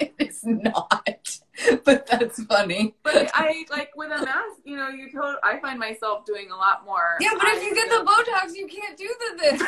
[0.18, 1.38] it's not,
[1.84, 2.94] but that's funny.
[3.02, 6.56] But I like with a mask, you know, you told I find myself doing a
[6.56, 7.16] lot more.
[7.20, 9.62] Yeah, but if you get the Botox, you can't do the this.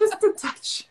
[0.00, 0.86] Just a touch.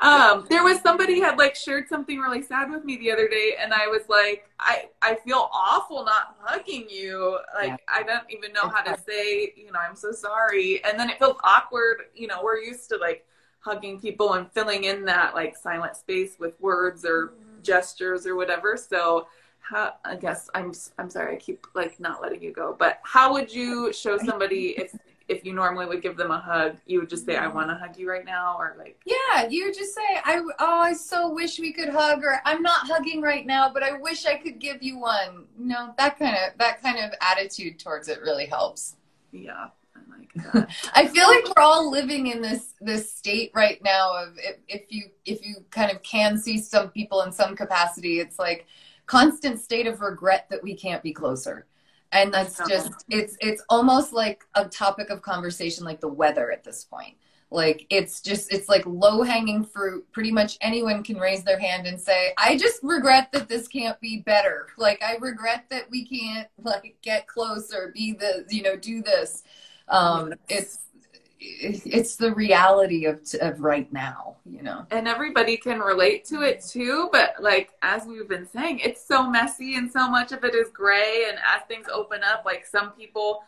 [0.00, 3.54] um, there was somebody had like shared something really sad with me the other day,
[3.60, 7.38] and I was like, I I feel awful not hugging you.
[7.54, 7.76] Like yeah.
[7.88, 10.82] I don't even know how to say, you know, I'm so sorry.
[10.84, 11.98] And then it feels awkward.
[12.14, 13.24] You know, we're used to like
[13.66, 17.62] hugging people and filling in that like silent space with words or mm-hmm.
[17.62, 18.76] gestures or whatever.
[18.76, 19.26] So.
[19.68, 23.32] How, I guess I'm I'm sorry I keep like not letting you go, but how
[23.32, 24.96] would you show somebody if
[25.28, 27.74] if you normally would give them a hug, you would just say, "I want to
[27.74, 31.58] hug you right now," or like, yeah, you just say, "I oh, I so wish
[31.58, 34.82] we could hug," or "I'm not hugging right now, but I wish I could give
[34.82, 38.96] you one." You know, that kind of that kind of attitude towards it really helps.
[39.32, 39.68] Yeah.
[40.06, 40.70] I like that.
[40.94, 44.82] I feel like we're all living in this this state right now of if, if
[44.90, 48.66] you if you kind of can see some people in some capacity, it's like
[49.06, 51.66] constant state of regret that we can't be closer.
[52.12, 56.64] And that's just it's it's almost like a topic of conversation like the weather at
[56.64, 57.16] this point.
[57.50, 60.10] Like it's just it's like low hanging fruit.
[60.12, 64.00] Pretty much anyone can raise their hand and say i just regret that this can't
[64.00, 64.68] be better.
[64.78, 69.42] Like i regret that we can't like get closer be the you know do this
[69.88, 70.78] um it's
[71.38, 74.86] it's the reality of of right now you know?
[74.90, 79.28] And everybody can relate to it too but like as we've been saying it's so
[79.28, 82.92] messy and so much of it is gray and as things open up like some
[82.92, 83.42] people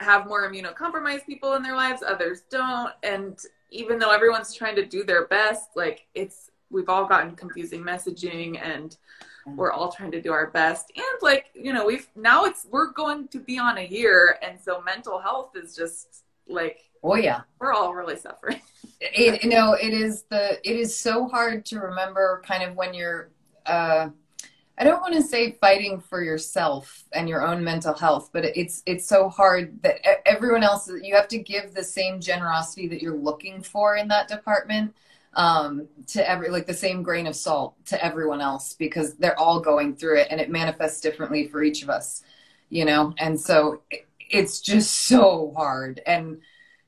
[0.00, 4.84] have more immunocompromised people in their lives others don't and even though everyone's trying to
[4.84, 8.96] do their best like it's we've all gotten confusing messaging and
[9.46, 12.92] we're all trying to do our best and like you know we've now it's we're
[12.92, 17.42] going to be on a year and so mental health is just like Oh yeah,
[17.58, 18.60] we're all really suffering.
[19.00, 22.94] it, you know, it is the it is so hard to remember kind of when
[22.94, 23.30] you're.
[23.66, 24.10] Uh,
[24.78, 28.82] I don't want to say fighting for yourself and your own mental health, but it's
[28.86, 33.16] it's so hard that everyone else you have to give the same generosity that you're
[33.16, 34.94] looking for in that department
[35.34, 39.60] um, to every like the same grain of salt to everyone else because they're all
[39.60, 42.22] going through it and it manifests differently for each of us,
[42.68, 43.14] you know.
[43.18, 46.00] And so it, it's just so hard.
[46.06, 46.40] And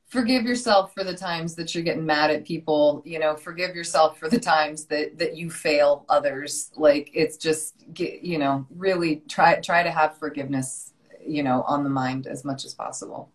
[0.08, 3.36] forgive yourself for the times that you're getting mad at people you know?
[3.36, 6.72] Forgive yourself for the times that that you fail others.
[6.76, 10.92] Like it's just you know really try try to have forgiveness
[11.24, 13.30] you know on the mind as much as possible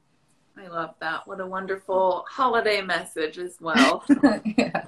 [0.57, 4.03] i love that what a wonderful holiday message as well
[4.57, 4.85] yeah.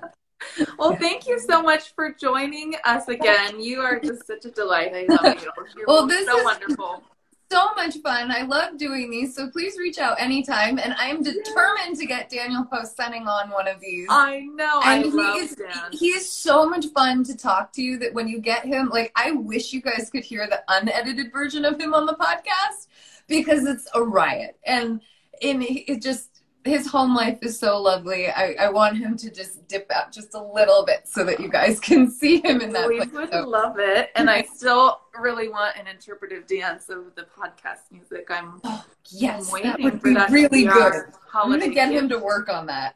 [0.77, 3.61] Well, thank you so much for joining us again.
[3.61, 4.93] You are just such a delight.
[4.95, 5.51] I love you.
[5.75, 7.03] You're well, this so is wonderful
[7.51, 8.31] so much fun.
[8.31, 10.77] I love doing these, so please reach out anytime.
[10.77, 14.07] And I am determined to get Daniel Post Senning on one of these.
[14.09, 14.81] I know.
[14.85, 15.91] And I he love is Dan.
[15.91, 17.97] he is so much fun to talk to.
[17.97, 21.65] That when you get him, like I wish you guys could hear the unedited version
[21.65, 22.87] of him on the podcast
[23.27, 24.57] because it's a riot.
[24.65, 25.01] And
[25.41, 26.29] in it just
[26.65, 28.27] his home life is so lovely.
[28.27, 31.49] I, I want him to just dip out just a little bit so that you
[31.49, 32.87] guys can see him in that.
[32.87, 33.11] We place.
[33.11, 33.47] would so.
[33.47, 38.27] love it, and I still really want an interpretive dance of the podcast music.
[38.29, 40.93] I'm oh, yes, I'm that would be that really good.
[41.33, 42.93] I'm gonna get him to work on that.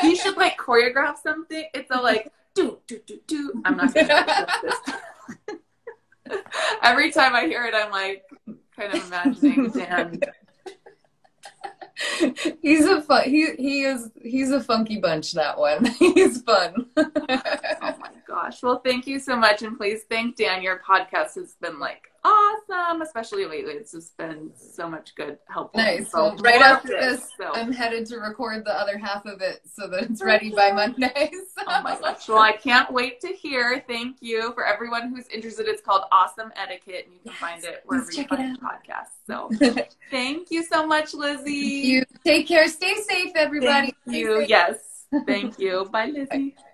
[0.00, 1.64] he should like choreograph something.
[1.74, 3.62] It's a like do do do do.
[3.64, 4.96] I'm not gonna this.
[6.82, 8.24] Every time I hear it, I'm like
[8.76, 10.20] kind of imagining Dan
[12.62, 17.08] he's a fun he he is he's a funky bunch that one he's fun oh
[17.98, 18.62] my gosh.
[18.62, 19.62] Well, thank you so much.
[19.62, 20.62] And please thank Dan.
[20.62, 23.72] Your podcast has been like awesome, especially lately.
[23.72, 25.74] It's just been so much good help.
[25.74, 26.10] Nice.
[26.10, 27.52] So right after this, so.
[27.52, 31.30] I'm headed to record the other half of it so that it's ready by Monday.
[31.32, 31.62] So.
[31.66, 32.28] Oh my gosh.
[32.28, 33.82] Well, I can't wait to hear.
[33.86, 35.66] Thank you for everyone who's interested.
[35.66, 39.20] It's called Awesome Etiquette, and you can yes, find it wherever you find podcasts.
[39.26, 39.50] So
[40.10, 41.52] thank you so much, Lizzie.
[41.52, 42.68] You take care.
[42.68, 43.94] Stay safe, everybody.
[44.06, 44.40] Thank you.
[44.40, 44.48] Safe.
[44.48, 44.76] Yes.
[45.26, 45.88] Thank you.
[45.90, 46.50] Bye, Lizzie.
[46.50, 46.64] Bye.